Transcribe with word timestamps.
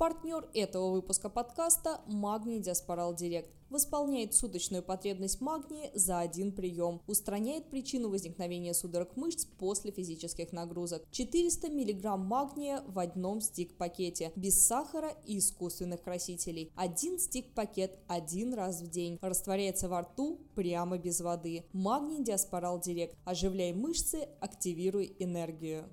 Партнер 0.00 0.48
этого 0.54 0.92
выпуска 0.92 1.28
подкаста– 1.28 2.00
Магний 2.06 2.58
Диаспорал 2.58 3.14
Директ. 3.14 3.50
Восполняет 3.68 4.32
суточную 4.32 4.82
потребность 4.82 5.42
магния 5.42 5.90
за 5.92 6.20
один 6.20 6.52
прием. 6.52 7.02
Устраняет 7.06 7.68
причину 7.68 8.08
возникновения 8.08 8.72
судорог 8.72 9.14
мышц 9.16 9.44
после 9.44 9.90
физических 9.90 10.54
нагрузок. 10.54 11.02
400 11.10 11.68
мг 11.68 12.16
магния 12.16 12.82
в 12.86 12.98
одном 12.98 13.42
стик-пакете. 13.42 14.32
Без 14.36 14.66
сахара 14.66 15.12
и 15.26 15.36
искусственных 15.36 16.02
красителей. 16.02 16.72
Один 16.76 17.18
стик-пакет 17.18 17.98
один 18.08 18.54
раз 18.54 18.80
в 18.80 18.88
день. 18.88 19.18
Растворяется 19.20 19.90
во 19.90 20.00
рту 20.00 20.40
прямо 20.54 20.96
без 20.96 21.20
воды. 21.20 21.66
Магний 21.74 22.24
Диаспорал 22.24 22.80
Директ. 22.80 23.18
Оживляй 23.26 23.74
мышцы, 23.74 24.30
активируй 24.40 25.14
энергию. 25.18 25.84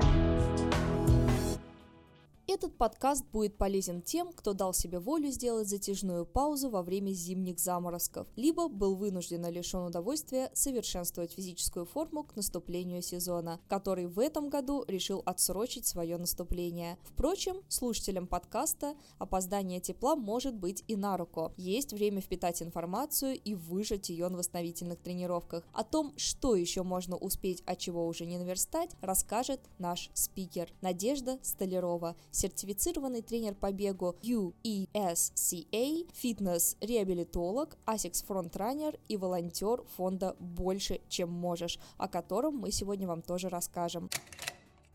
Этот 2.50 2.78
подкаст 2.78 3.26
будет 3.34 3.58
полезен 3.58 4.02
тем, 4.02 4.32
кто 4.32 4.54
дал 4.54 4.74
себе 4.74 5.00
волю 5.00 5.32
сделать 5.32 5.68
затяжную 5.68 6.26
паузу 6.26 6.70
во 6.70 6.82
время 6.82 7.12
зимних 7.12 7.60
заморозков, 7.60 8.26
либо 8.38 8.70
был 8.70 8.96
вынужденно 8.96 9.50
лишен 9.50 9.82
удовольствия 9.82 10.50
совершенствовать 10.54 11.34
физическую 11.34 11.86
форму 11.86 12.24
к 12.24 12.38
наступлению 12.38 13.02
сезона, 13.02 13.60
который 13.68 14.06
в 14.06 14.18
этом 14.18 14.50
году 14.50 14.86
решил 14.88 15.22
отсрочить 15.26 15.88
свое 15.88 16.16
наступление. 16.16 16.98
Впрочем, 17.04 17.58
слушателям 17.68 18.28
подкаста 18.28 18.96
опоздание 19.18 19.82
тепла 19.82 20.16
может 20.16 20.56
быть 20.56 20.86
и 20.88 20.96
на 20.96 21.18
руку. 21.18 21.52
Есть 21.58 21.92
время 21.92 22.22
впитать 22.22 22.62
информацию 22.62 23.38
и 23.38 23.56
выжать 23.56 24.08
ее 24.08 24.30
на 24.30 24.38
восстановительных 24.38 25.00
тренировках. 25.00 25.66
О 25.74 25.84
том, 25.84 26.14
что 26.16 26.56
еще 26.56 26.84
можно 26.84 27.18
успеть, 27.18 27.62
а 27.66 27.76
чего 27.76 28.08
уже 28.08 28.26
не 28.26 28.38
наверстать, 28.38 28.92
расскажет 29.02 29.60
наш 29.80 30.10
спикер 30.14 30.72
Надежда 30.80 31.40
Столярова, 31.42 32.16
сертифицированный 32.38 33.22
тренер 33.22 33.56
по 33.56 33.72
бегу 33.72 34.16
UESCA, 34.22 36.08
фитнес-реабилитолог, 36.14 37.78
ASICS 37.86 38.26
фронтранер 38.26 39.00
и 39.08 39.18
волонтер 39.18 39.84
фонда 39.96 40.36
«Больше, 40.40 41.02
чем 41.10 41.32
можешь», 41.32 41.80
о 41.98 42.08
котором 42.08 42.58
мы 42.58 42.72
сегодня 42.72 43.08
вам 43.08 43.22
тоже 43.22 43.50
расскажем. 43.50 44.10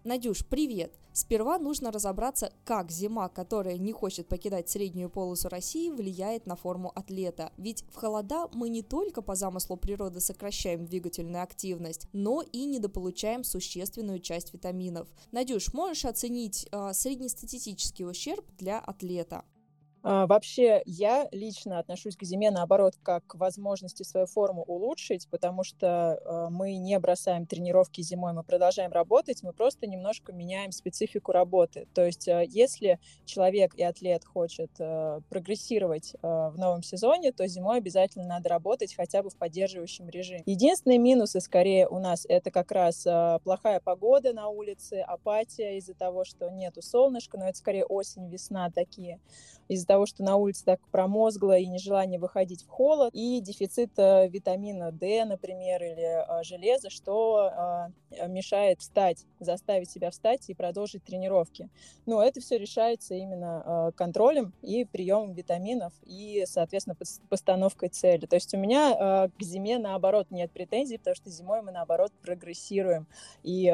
Надюш, 0.04 0.44
привет! 0.44 0.98
Сперва 1.12 1.58
нужно 1.58 1.92
разобраться, 1.92 2.52
как 2.64 2.90
зима, 2.90 3.28
которая 3.28 3.78
не 3.78 3.92
хочет 3.92 4.26
покидать 4.26 4.68
среднюю 4.68 5.08
полосу 5.08 5.48
России, 5.48 5.90
влияет 5.90 6.44
на 6.44 6.56
форму 6.56 6.90
атлета. 6.92 7.52
Ведь 7.56 7.84
в 7.88 7.94
холода 7.94 8.48
мы 8.52 8.68
не 8.68 8.82
только 8.82 9.22
по 9.22 9.36
замыслу 9.36 9.76
природы 9.76 10.18
сокращаем 10.18 10.86
двигательную 10.86 11.44
активность, 11.44 12.08
но 12.12 12.42
и 12.42 12.64
недополучаем 12.64 13.44
существенную 13.44 14.18
часть 14.18 14.52
витаминов. 14.52 15.06
Надюш, 15.30 15.72
можешь 15.72 16.04
оценить 16.04 16.66
э, 16.72 16.92
среднестатистический 16.94 18.04
ущерб 18.04 18.44
для 18.58 18.80
атлета? 18.80 19.44
А, 20.02 20.26
вообще, 20.26 20.82
я 20.84 21.28
лично 21.30 21.78
отношусь 21.78 22.16
к 22.16 22.24
зиме, 22.24 22.50
наоборот, 22.50 22.94
как 23.02 23.26
к 23.26 23.34
возможности 23.36 24.02
свою 24.02 24.26
форму 24.26 24.64
улучшить, 24.64 25.28
потому 25.28 25.62
что 25.62 26.18
э, 26.24 26.48
мы 26.50 26.76
не 26.76 26.98
бросаем 26.98 27.46
тренировки 27.46 28.00
зимой, 28.00 28.32
мы 28.32 28.42
продолжаем 28.42 28.90
работать, 28.90 29.42
мы 29.42 29.52
просто 29.52 29.86
немножко 29.86 30.32
меняем 30.32 30.72
специфику 30.72 31.30
работы. 31.30 31.86
То 31.94 32.04
есть, 32.04 32.26
э, 32.26 32.46
если 32.48 32.98
человек 33.24 33.74
и 33.76 33.82
атлет 33.82 34.24
хочет 34.24 34.70
прогрессировать 35.28 36.14
в 36.22 36.54
новом 36.56 36.82
сезоне, 36.82 37.32
то 37.32 37.46
зимой 37.46 37.78
обязательно 37.78 38.26
надо 38.26 38.48
работать 38.48 38.94
хотя 38.94 39.22
бы 39.22 39.30
в 39.30 39.36
поддерживающем 39.36 40.08
режиме. 40.08 40.42
Единственные 40.46 40.98
минусы, 40.98 41.40
скорее, 41.40 41.88
у 41.88 41.98
нас 41.98 42.26
это 42.28 42.50
как 42.50 42.72
раз 42.72 43.06
плохая 43.44 43.80
погода 43.80 44.32
на 44.32 44.48
улице, 44.48 45.00
апатия 45.00 45.78
из-за 45.78 45.94
того, 45.94 46.24
что 46.24 46.50
нету 46.50 46.82
солнышка, 46.82 47.38
но 47.38 47.48
это 47.48 47.58
скорее 47.58 47.84
осень, 47.84 48.28
весна 48.28 48.70
такие 48.70 49.20
из-за 49.72 49.86
того, 49.86 50.06
что 50.06 50.22
на 50.22 50.36
улице 50.36 50.64
так 50.64 50.80
промозгло 50.90 51.56
и 51.58 51.66
нежелание 51.66 52.18
выходить 52.18 52.62
в 52.62 52.68
холод, 52.68 53.10
и 53.14 53.40
дефицит 53.40 53.92
э, 53.96 54.28
витамина 54.28 54.92
D, 54.92 55.24
например, 55.24 55.82
или 55.82 56.40
э, 56.40 56.42
железа, 56.44 56.90
что 56.90 57.90
э, 58.10 58.28
мешает 58.28 58.80
встать, 58.80 59.24
заставить 59.40 59.90
себя 59.90 60.10
встать 60.10 60.48
и 60.50 60.54
продолжить 60.54 61.04
тренировки. 61.04 61.70
Но 62.04 62.22
это 62.22 62.40
все 62.40 62.58
решается 62.58 63.14
именно 63.14 63.92
контролем 63.96 64.52
и 64.60 64.84
приемом 64.84 65.32
витаминов 65.32 65.92
и, 66.04 66.44
соответственно, 66.46 66.96
постановкой 67.28 67.88
цели. 67.88 68.26
То 68.26 68.36
есть 68.36 68.52
у 68.54 68.58
меня 68.58 69.30
к 69.38 69.42
зиме, 69.42 69.78
наоборот, 69.78 70.26
нет 70.30 70.50
претензий, 70.52 70.98
потому 70.98 71.14
что 71.14 71.30
зимой 71.30 71.62
мы, 71.62 71.72
наоборот, 71.72 72.12
прогрессируем 72.22 73.06
и 73.42 73.70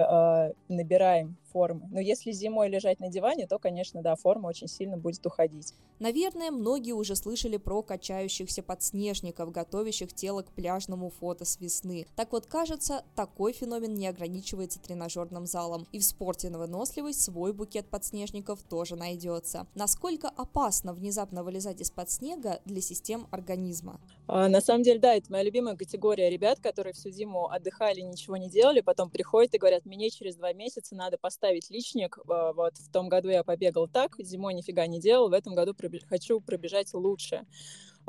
набираем 0.69 1.37
формы. 1.53 1.89
Но 1.91 2.01
если 2.01 2.31
зимой 2.31 2.69
лежать 2.69 3.01
на 3.01 3.09
диване, 3.09 3.47
то, 3.47 3.59
конечно, 3.59 4.03
да, 4.03 4.15
форма 4.15 4.49
очень 4.49 4.69
сильно 4.69 4.97
будет 4.97 5.25
уходить. 5.27 5.75
Наверное, 5.99 6.51
многие 6.51 6.93
уже 6.93 7.17
слышали 7.17 7.57
про 7.57 7.83
качающихся 7.83 8.63
подснежников, 8.63 9.51
готовящих 9.51 10.13
тело 10.13 10.43
к 10.43 10.53
пляжному 10.53 11.11
фото 11.11 11.45
с 11.45 11.59
весны. 11.61 12.07
Так 12.15 12.33
вот, 12.33 12.47
кажется, 12.47 13.05
такой 13.17 13.53
феномен 13.53 13.95
не 13.95 14.07
ограничивается 14.07 14.81
тренажерным 14.81 15.47
залом. 15.47 15.87
И 15.93 15.99
в 15.99 16.05
спорте 16.05 16.51
на 16.51 16.59
выносливость 16.59 17.23
свой 17.23 17.53
букет 17.53 17.89
подснежников 17.89 18.63
тоже 18.63 18.95
найдется. 18.95 19.67
Насколько 19.75 20.29
опасно 20.29 20.93
внезапно 20.93 21.43
вылезать 21.43 21.81
из-под 21.81 22.11
снега 22.11 22.61
для 22.65 22.81
систем 22.81 23.27
организма? 23.31 24.01
А, 24.29 24.49
на 24.49 24.61
самом 24.61 24.83
деле, 24.83 25.01
да, 25.01 25.15
это 25.15 25.33
моя 25.33 25.43
любимая 25.43 25.75
категория 25.75 26.31
ребят, 26.31 26.61
которые 26.61 26.93
всю 26.93 27.11
зиму 27.11 27.49
отдыхали, 27.49 28.01
ничего 28.03 28.37
не 28.37 28.49
делали, 28.49 28.81
потом 28.83 29.11
приходят 29.11 29.55
и 29.55 29.59
говорят, 29.59 29.87
мне 29.87 30.11
через 30.11 30.37
два 30.37 30.53
месяца 30.53 30.95
надо 30.95 31.17
поставить 31.19 31.71
личник, 31.71 32.19
а, 32.29 32.53
вот 32.53 32.77
в 32.77 32.91
том 32.93 33.09
году 33.09 33.31
я 33.31 33.43
побегал 33.43 33.89
так, 33.89 34.17
зимой 34.19 34.55
нифига 34.55 34.87
не 34.87 35.01
делал, 35.01 35.31
в 35.31 35.33
этом 35.33 35.55
году 35.55 35.68
хочу 36.09 36.41
пробежать 36.41 36.93
лучше. 36.95 37.47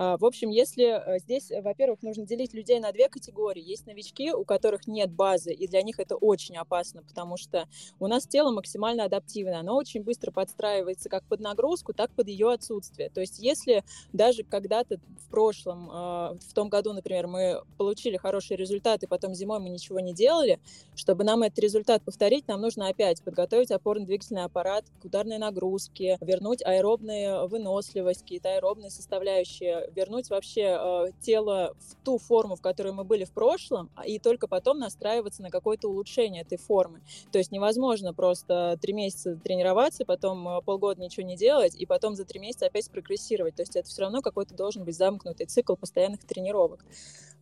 А, 0.02 0.16
в 0.16 0.24
общем, 0.24 0.50
если 0.50 0.86
э, 0.86 1.20
здесь, 1.20 1.52
э, 1.52 1.62
во-первых, 1.62 2.02
нужно 2.04 2.26
делить 2.26 2.54
людей 2.54 2.80
на 2.80 2.94
две 2.94 3.10
категории. 3.10 3.62
Есть 3.62 3.86
новички, 3.86 4.32
у 4.32 4.46
которых 4.46 4.88
нет 4.88 5.12
базы, 5.12 5.52
и 5.52 5.68
для 5.68 5.82
них 5.82 6.00
это 6.00 6.16
очень 6.16 6.56
опасно, 6.56 7.04
потому 7.04 7.36
что 7.36 7.68
у 8.00 8.08
нас 8.08 8.26
тело 8.26 8.52
максимально 8.52 9.04
адаптивное, 9.04 9.60
оно 9.60 9.76
очень 9.76 10.02
быстро 10.02 10.32
подстраивается 10.32 11.10
как 11.10 11.26
под 11.26 11.42
нагрузку, 11.42 11.94
так 11.94 12.12
под 12.12 12.30
ее 12.30 12.50
отсутствие. 12.50 13.10
То 13.10 13.20
есть 13.20 13.40
если 13.40 13.84
даже 14.14 14.44
когда-то 14.44 15.02
в 15.18 15.30
прошлом, 15.30 15.90
а, 15.92 16.38
в 16.48 16.54
том 16.54 16.70
году, 16.70 16.94
например, 16.94 17.28
мы 17.28 17.62
получили 17.78 18.16
хорошие 18.16 18.56
результаты, 18.56 19.06
потом 19.06 19.36
зимой 19.36 19.60
мы 19.60 19.68
ничего 19.68 20.00
не 20.00 20.14
делали, 20.14 20.62
чтобы 20.96 21.26
нам 21.26 21.44
этот 21.44 21.60
результат 21.60 22.04
повторить, 22.04 22.48
нам 22.48 22.62
нужно 22.62 22.88
опять 22.88 23.22
подготовить 23.22 23.70
опорно-двигательный 23.70 24.46
аппарат 24.46 24.86
к 25.02 25.06
ударной 25.06 25.40
нагрузке, 25.40 26.18
вернуть 26.22 26.64
аэробную 26.64 27.50
выносливость, 27.50 28.22
какие-то 28.22 28.56
аэробные 28.56 28.92
составляющие, 28.92 29.88
вернуть 29.95 30.29
вообще 30.29 30.77
э, 30.79 31.05
тело 31.22 31.75
в 31.79 31.95
ту 32.05 32.17
форму, 32.17 32.55
в 32.55 32.61
которой 32.61 32.94
мы 32.94 33.03
были 33.03 33.25
в 33.25 33.31
прошлом, 33.31 33.89
а, 33.95 34.05
и 34.05 34.19
только 34.19 34.47
потом 34.47 34.79
настраиваться 34.79 35.41
на 35.41 35.50
какое-то 35.50 35.89
улучшение 35.89 36.41
этой 36.44 36.57
формы. 36.57 37.01
То 37.31 37.38
есть 37.38 37.51
невозможно 37.51 38.13
просто 38.13 38.77
три 38.81 38.94
месяца 38.94 39.35
тренироваться, 39.35 40.05
потом 40.05 40.47
э, 40.47 40.61
полгода 40.61 41.01
ничего 41.01 41.25
не 41.25 41.35
делать, 41.35 41.75
и 41.75 41.85
потом 41.85 42.16
за 42.16 42.25
три 42.25 42.39
месяца 42.39 42.66
опять 42.66 42.89
прогрессировать. 42.89 43.55
То 43.55 43.61
есть 43.61 43.75
это 43.75 43.88
все 43.88 44.01
равно 44.01 44.22
какой-то 44.22 44.55
должен 44.55 44.83
быть 44.83 44.95
замкнутый 44.95 45.45
цикл 45.45 45.75
постоянных 45.75 46.25
тренировок. 46.25 46.85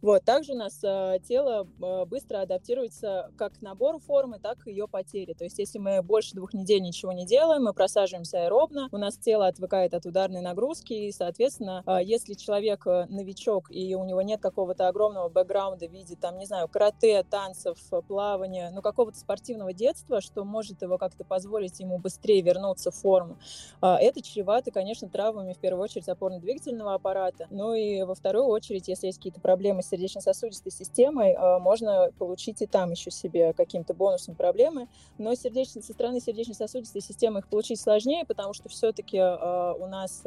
Вот. 0.01 0.23
Также 0.23 0.53
у 0.53 0.55
нас 0.55 0.79
э, 0.83 1.19
тело 1.27 1.67
э, 1.81 2.05
быстро 2.05 2.41
адаптируется 2.41 3.31
как 3.37 3.57
к 3.57 3.61
набору 3.61 3.99
формы, 3.99 4.39
так 4.39 4.67
и 4.67 4.71
ее 4.71 4.87
потере. 4.87 5.33
То 5.33 5.43
есть 5.43 5.57
если 5.57 5.79
мы 5.79 6.01
больше 6.01 6.35
двух 6.35 6.53
недель 6.53 6.81
ничего 6.81 7.11
не 7.11 7.25
делаем, 7.25 7.63
мы 7.63 7.73
просаживаемся 7.73 8.43
аэробно, 8.43 8.89
у 8.91 8.97
нас 8.97 9.17
тело 9.17 9.47
отвыкает 9.47 9.93
от 9.93 10.05
ударной 10.05 10.41
нагрузки, 10.41 10.93
и, 10.93 11.11
соответственно, 11.11 11.83
э, 11.85 11.99
если 12.03 12.33
человек 12.33 12.85
новичок, 12.85 13.71
и 13.71 13.95
у 13.95 14.03
него 14.03 14.21
нет 14.21 14.41
какого-то 14.41 14.87
огромного 14.87 15.29
бэкграунда 15.29 15.87
в 15.87 15.91
виде, 15.91 16.15
там, 16.15 16.37
не 16.37 16.45
знаю, 16.45 16.67
карате, 16.67 17.23
танцев, 17.23 17.77
плавания, 18.07 18.71
ну, 18.73 18.81
какого-то 18.81 19.17
спортивного 19.17 19.73
детства, 19.73 20.21
что 20.21 20.43
может 20.43 20.81
его 20.81 20.97
как-то 20.97 21.23
позволить 21.23 21.79
ему 21.79 21.97
быстрее 21.97 22.41
вернуться 22.41 22.91
в 22.91 22.95
форму, 22.95 23.37
э, 23.81 23.87
это 23.87 24.21
чревато, 24.21 24.71
конечно, 24.71 25.09
травмами, 25.09 25.53
в 25.53 25.57
первую 25.57 25.83
очередь, 25.83 26.07
опорно-двигательного 26.07 26.93
аппарата. 26.93 27.47
Ну 27.49 27.73
и 27.73 28.03
во 28.03 28.13
вторую 28.13 28.45
очередь, 28.45 28.87
если 28.87 29.07
есть 29.07 29.17
какие-то 29.17 29.41
проблемы 29.41 29.81
сердечно-сосудистой 29.87 30.71
системой, 30.71 31.33
э, 31.33 31.59
можно 31.59 32.11
получить 32.17 32.61
и 32.61 32.67
там 32.67 32.91
еще 32.91 33.11
себе 33.11 33.53
каким-то 33.53 33.93
бонусом 33.93 34.35
проблемы. 34.35 34.87
Но 35.17 35.33
сердечно, 35.35 35.81
со 35.81 35.93
стороны 35.93 36.19
сердечно-сосудистой 36.19 37.01
системы 37.01 37.39
их 37.39 37.47
получить 37.47 37.79
сложнее, 37.79 38.25
потому 38.25 38.53
что 38.53 38.69
все-таки 38.69 39.17
у 39.19 39.87
нас 39.87 40.23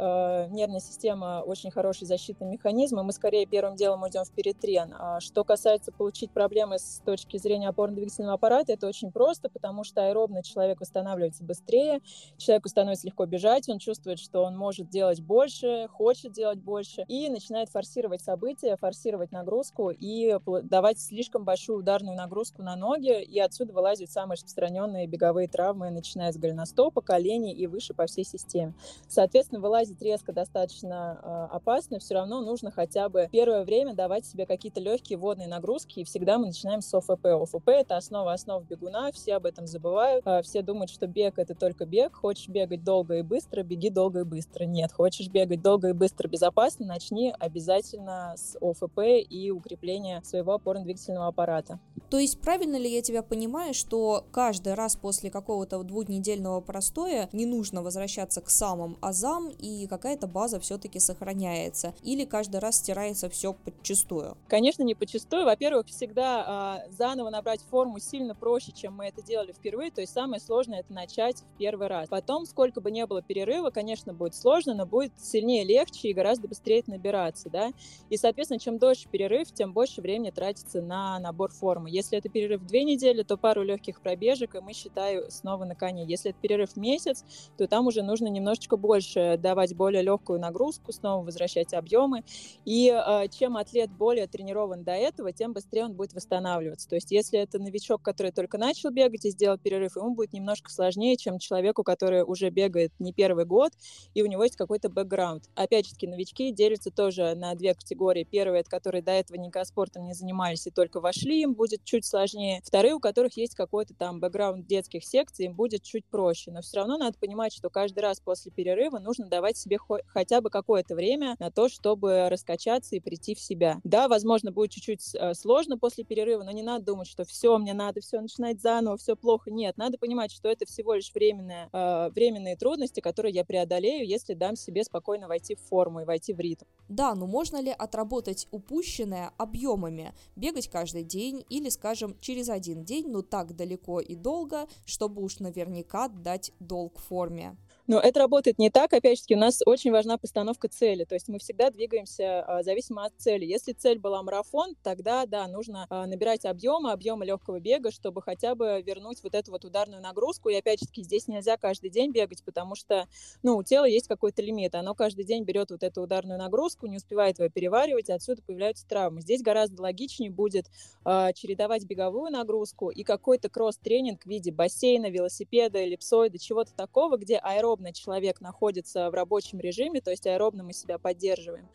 э, 0.00 0.48
нервная 0.50 0.80
система 0.80 1.42
очень 1.44 1.70
хороший 1.70 2.06
защитный 2.06 2.46
механизм, 2.46 3.00
и 3.00 3.02
мы 3.02 3.12
скорее 3.12 3.46
первым 3.46 3.76
делом 3.76 4.02
уйдем 4.02 4.24
в 4.24 4.30
перетрен. 4.32 4.94
А 4.98 5.20
что 5.20 5.44
касается 5.44 5.92
получить 5.92 6.30
проблемы 6.30 6.78
с 6.78 7.00
точки 7.04 7.36
зрения 7.36 7.68
опорно-двигательного 7.68 8.34
аппарата, 8.34 8.72
это 8.72 8.86
очень 8.86 9.12
просто, 9.12 9.50
потому 9.50 9.84
что 9.84 10.06
аэробный 10.06 10.42
человек 10.42 10.80
восстанавливается 10.80 11.44
быстрее, 11.44 12.00
человеку 12.38 12.68
становится 12.68 13.06
легко 13.06 13.26
бежать, 13.26 13.68
он 13.68 13.78
чувствует, 13.78 14.18
что 14.18 14.44
он 14.44 14.56
может 14.56 14.88
делать 14.88 15.20
больше, 15.20 15.88
хочет 15.92 16.32
делать 16.32 16.58
больше, 16.58 17.04
и 17.08 17.28
начинает 17.28 17.68
форсировать 17.68 18.22
события, 18.22 18.76
форсировать 18.76 19.32
нагрузку 19.32 19.90
и 19.90 20.38
давать 20.62 20.98
слишком 21.00 21.44
большую 21.44 21.78
ударную 21.78 22.16
нагрузку 22.16 22.62
на 22.62 22.76
ноги, 22.76 23.22
и 23.22 23.38
отсюда 23.38 23.72
вылазят 23.72 24.10
самые 24.10 24.36
распространенные 24.36 25.06
беговые 25.06 25.48
травмы, 25.48 25.90
начиная 25.90 26.32
с 26.32 26.36
голеностопа, 26.36 27.00
коленей 27.00 27.52
и 27.52 27.66
выше 27.66 27.94
по 27.94 28.06
всей 28.06 28.24
системе. 28.24 28.74
Соответственно, 29.08 29.60
вылазить 29.90 30.02
резко 30.02 30.32
достаточно 30.32 31.20
э, 31.22 31.54
опасно, 31.54 31.98
все 31.98 32.14
равно 32.14 32.40
нужно 32.40 32.70
хотя 32.70 33.08
бы 33.08 33.28
первое 33.30 33.64
время 33.64 33.94
давать 33.94 34.26
себе 34.26 34.46
какие-то 34.46 34.80
легкие 34.80 35.18
водные 35.18 35.48
нагрузки, 35.48 36.00
и 36.00 36.04
всегда 36.04 36.38
мы 36.38 36.46
начинаем 36.46 36.80
с 36.80 36.92
ОФП. 36.94 37.26
ОФП— 37.26 37.68
это 37.68 37.96
основа 37.96 38.32
основ 38.32 38.64
бегуна, 38.64 39.10
все 39.12 39.36
об 39.36 39.46
этом 39.46 39.66
забывают, 39.66 40.26
э, 40.26 40.42
все 40.42 40.62
думают, 40.62 40.90
что 40.90 41.06
бег— 41.06 41.34
это 41.38 41.54
только 41.54 41.86
бег, 41.86 42.14
хочешь 42.14 42.48
бегать 42.48 42.84
долго 42.84 43.18
и 43.18 43.22
быстро, 43.22 43.62
беги 43.62 43.90
долго 43.90 44.20
и 44.20 44.24
быстро. 44.24 44.64
Нет, 44.64 44.92
хочешь 44.92 45.28
бегать 45.28 45.62
долго 45.62 45.88
и 45.88 45.92
быстро 45.92 46.28
безопасно, 46.28 46.86
начни 46.86 47.34
обязательно 47.38 48.34
с 48.36 48.56
ОФП 48.60 49.00
и 49.28 49.50
укрепления 49.50 50.22
своего 50.24 50.54
опорно-двигательного 50.54 51.28
аппарата. 51.28 51.78
То 52.10 52.18
есть 52.18 52.40
правильно 52.40 52.76
ли 52.76 52.90
я 52.90 53.02
тебя 53.02 53.22
понимаю, 53.22 53.72
что 53.72 54.24
каждый 54.32 54.74
раз 54.74 54.96
после 54.96 55.30
какого-то 55.30 55.80
двухнедельного 55.84 56.60
простоя 56.60 57.28
не 57.32 57.46
нужно 57.46 57.82
возвращаться 57.82 58.40
к 58.40 58.50
самым 58.50 58.98
азам 59.00 59.50
и 59.58 59.69
какая-то 59.88 60.26
база 60.26 60.58
все-таки 60.60 60.98
сохраняется? 60.98 61.94
Или 62.02 62.24
каждый 62.24 62.60
раз 62.60 62.76
стирается 62.76 63.28
все 63.28 63.52
подчистую? 63.52 64.36
Конечно, 64.48 64.82
не 64.82 64.94
подчистую. 64.94 65.44
Во-первых, 65.44 65.86
всегда 65.86 66.44
а, 66.46 66.82
заново 66.90 67.30
набрать 67.30 67.60
форму 67.62 68.00
сильно 68.00 68.34
проще, 68.34 68.72
чем 68.72 68.96
мы 68.96 69.06
это 69.06 69.22
делали 69.22 69.52
впервые. 69.52 69.90
То 69.90 70.00
есть 70.00 70.12
самое 70.12 70.40
сложное 70.40 70.80
это 70.80 70.92
начать 70.92 71.42
в 71.42 71.58
первый 71.58 71.86
раз. 71.86 72.08
Потом, 72.08 72.46
сколько 72.46 72.80
бы 72.80 72.90
ни 72.90 73.04
было 73.04 73.22
перерыва, 73.22 73.70
конечно, 73.70 74.12
будет 74.12 74.34
сложно, 74.34 74.74
но 74.74 74.86
будет 74.86 75.12
сильнее, 75.20 75.64
легче 75.64 76.08
и 76.08 76.12
гораздо 76.12 76.48
быстрее 76.48 76.80
набираться, 76.86 77.50
да. 77.50 77.72
И, 78.08 78.16
соответственно, 78.16 78.58
чем 78.58 78.78
дольше 78.78 79.08
перерыв, 79.08 79.52
тем 79.52 79.72
больше 79.72 80.00
времени 80.00 80.30
тратится 80.30 80.80
на 80.80 81.18
набор 81.18 81.52
формы. 81.52 81.90
Если 81.90 82.16
это 82.16 82.28
перерыв 82.28 82.62
две 82.62 82.84
недели, 82.84 83.22
то 83.22 83.36
пару 83.36 83.62
легких 83.62 84.00
пробежек, 84.00 84.54
и 84.54 84.60
мы, 84.60 84.72
считаю, 84.72 85.30
снова 85.30 85.64
на 85.64 85.74
коне. 85.74 86.04
Если 86.04 86.30
это 86.30 86.40
перерыв 86.40 86.76
месяц, 86.76 87.24
то 87.58 87.66
там 87.66 87.86
уже 87.86 88.02
нужно 88.02 88.28
немножечко 88.28 88.76
больше 88.76 89.38
давать 89.38 89.59
более 89.74 90.02
легкую 90.02 90.40
нагрузку, 90.40 90.92
снова 90.92 91.24
возвращать 91.24 91.74
объемы. 91.74 92.24
И 92.64 92.90
э, 92.90 93.28
чем 93.28 93.56
атлет 93.56 93.90
более 93.90 94.26
тренирован 94.26 94.84
до 94.84 94.92
этого, 94.92 95.32
тем 95.32 95.52
быстрее 95.52 95.84
он 95.84 95.94
будет 95.94 96.12
восстанавливаться. 96.12 96.88
То 96.88 96.96
есть 96.96 97.10
если 97.10 97.38
это 97.38 97.58
новичок, 97.58 98.02
который 98.02 98.32
только 98.32 98.58
начал 98.58 98.90
бегать 98.90 99.24
и 99.24 99.30
сделал 99.30 99.58
перерыв, 99.58 99.96
ему 99.96 100.14
будет 100.14 100.32
немножко 100.32 100.70
сложнее, 100.70 101.16
чем 101.16 101.38
человеку, 101.38 101.82
который 101.82 102.22
уже 102.22 102.50
бегает 102.50 102.92
не 102.98 103.12
первый 103.12 103.44
год, 103.44 103.72
и 104.14 104.22
у 104.22 104.26
него 104.26 104.44
есть 104.44 104.56
какой-то 104.56 104.88
бэкграунд. 104.88 105.48
Опять 105.54 105.86
же 105.86 105.92
таки, 105.92 106.06
новички 106.06 106.52
делятся 106.52 106.90
тоже 106.90 107.34
на 107.34 107.54
две 107.54 107.74
категории. 107.74 108.24
Первые, 108.24 108.60
это 108.60 108.70
которые 108.70 109.02
до 109.02 109.12
этого 109.12 109.36
никогда 109.36 109.64
спортом 109.64 110.06
не 110.06 110.14
занимались 110.14 110.66
и 110.66 110.70
только 110.70 111.00
вошли, 111.00 111.42
им 111.42 111.54
будет 111.54 111.84
чуть 111.84 112.04
сложнее. 112.04 112.60
Вторые, 112.64 112.94
у 112.94 113.00
которых 113.00 113.36
есть 113.36 113.54
какой-то 113.54 113.94
там 113.94 114.20
бэкграунд 114.20 114.66
детских 114.66 115.04
секций, 115.04 115.46
им 115.46 115.54
будет 115.54 115.82
чуть 115.82 116.04
проще. 116.06 116.50
Но 116.50 116.62
все 116.62 116.78
равно 116.78 116.96
надо 116.96 117.18
понимать, 117.18 117.52
что 117.52 117.70
каждый 117.70 118.00
раз 118.00 118.20
после 118.20 118.50
перерыва 118.50 118.98
нужно 118.98 119.26
давать 119.26 119.49
себе 119.56 119.78
хотя 120.06 120.40
бы 120.40 120.50
какое-то 120.50 120.94
время 120.94 121.36
на 121.38 121.50
то, 121.50 121.68
чтобы 121.68 122.28
раскачаться 122.28 122.96
и 122.96 123.00
прийти 123.00 123.34
в 123.34 123.40
себя. 123.40 123.80
Да, 123.84 124.08
возможно, 124.08 124.52
будет 124.52 124.70
чуть-чуть 124.70 125.14
э, 125.14 125.34
сложно 125.34 125.78
после 125.78 126.04
перерыва, 126.04 126.42
но 126.42 126.50
не 126.50 126.62
надо 126.62 126.84
думать, 126.84 127.08
что 127.08 127.24
все, 127.24 127.56
мне 127.58 127.74
надо 127.74 128.00
все 128.00 128.20
начинать 128.20 128.60
заново, 128.60 128.96
все 128.96 129.16
плохо. 129.16 129.50
Нет, 129.50 129.76
надо 129.76 129.98
понимать, 129.98 130.32
что 130.32 130.48
это 130.48 130.66
всего 130.66 130.94
лишь 130.94 131.12
временное, 131.14 131.68
э, 131.72 132.10
временные 132.10 132.56
трудности, 132.56 133.00
которые 133.00 133.32
я 133.34 133.44
преодолею, 133.44 134.06
если 134.06 134.34
дам 134.34 134.56
себе 134.56 134.84
спокойно 134.84 135.28
войти 135.28 135.54
в 135.54 135.60
форму 135.60 136.00
и 136.00 136.04
войти 136.04 136.32
в 136.32 136.40
ритм. 136.40 136.66
Да, 136.88 137.14
но 137.14 137.26
можно 137.26 137.60
ли 137.60 137.70
отработать 137.70 138.48
упущенное 138.50 139.32
объемами? 139.38 140.12
Бегать 140.36 140.68
каждый 140.68 141.04
день 141.04 141.44
или, 141.48 141.68
скажем, 141.68 142.16
через 142.20 142.48
один 142.48 142.84
день, 142.84 143.08
но 143.08 143.22
так 143.22 143.54
далеко 143.56 144.00
и 144.00 144.14
долго, 144.14 144.66
чтобы 144.84 145.22
уж 145.22 145.38
наверняка 145.38 146.08
дать 146.08 146.52
долг 146.60 146.98
форме? 146.98 147.56
Но 147.90 147.98
это 147.98 148.20
работает 148.20 148.60
не 148.60 148.70
так. 148.70 148.92
Опять 148.92 149.18
же, 149.18 149.34
у 149.34 149.36
нас 149.36 149.62
очень 149.66 149.90
важна 149.90 150.16
постановка 150.16 150.68
цели. 150.68 151.02
То 151.02 151.16
есть 151.16 151.26
мы 151.26 151.40
всегда 151.40 151.70
двигаемся 151.70 152.42
а, 152.42 152.62
зависимо 152.62 153.04
от 153.04 153.12
цели. 153.18 153.44
Если 153.44 153.72
цель 153.72 153.98
была 153.98 154.22
марафон, 154.22 154.76
тогда, 154.84 155.26
да, 155.26 155.48
нужно 155.48 155.88
а, 155.90 156.06
набирать 156.06 156.44
объемы, 156.44 156.92
объемы 156.92 157.26
легкого 157.26 157.58
бега, 157.58 157.90
чтобы 157.90 158.22
хотя 158.22 158.54
бы 158.54 158.80
вернуть 158.86 159.24
вот 159.24 159.34
эту 159.34 159.50
вот 159.50 159.64
ударную 159.64 160.00
нагрузку. 160.00 160.50
И 160.50 160.54
опять 160.54 160.78
же, 160.78 160.86
здесь 161.02 161.26
нельзя 161.26 161.56
каждый 161.56 161.90
день 161.90 162.12
бегать, 162.12 162.44
потому 162.44 162.76
что, 162.76 163.08
ну, 163.42 163.56
у 163.56 163.64
тела 163.64 163.86
есть 163.86 164.06
какой-то 164.06 164.40
лимит. 164.40 164.76
Оно 164.76 164.94
каждый 164.94 165.24
день 165.24 165.42
берет 165.42 165.72
вот 165.72 165.82
эту 165.82 166.02
ударную 166.02 166.38
нагрузку, 166.38 166.86
не 166.86 166.98
успевает 166.98 167.40
ее 167.40 167.50
переваривать, 167.50 168.08
отсюда 168.08 168.40
появляются 168.40 168.86
травмы. 168.86 169.20
Здесь 169.20 169.42
гораздо 169.42 169.82
логичнее 169.82 170.30
будет 170.30 170.66
э, 171.04 171.32
чередовать 171.34 171.86
беговую 171.86 172.30
нагрузку 172.30 172.90
и 172.90 173.02
какой-то 173.02 173.48
кросс-тренинг 173.48 174.22
в 174.22 174.26
виде 174.26 174.52
бассейна, 174.52 175.10
велосипеда, 175.10 175.80
эллипсоида, 175.80 176.38
чего-то 176.38 176.72
такого, 176.76 177.16
где 177.16 177.36
аэроб 177.36 177.79
аэробно 177.80 177.92
человек 177.92 178.40
находится 178.40 179.10
в 179.10 179.14
рабочем 179.14 179.58
режиме, 179.60 180.00
то 180.00 180.10
есть 180.10 180.26
аэробно 180.26 180.62
мы 180.62 180.72
себя 180.72 180.98
поддерживаем, 180.98 181.68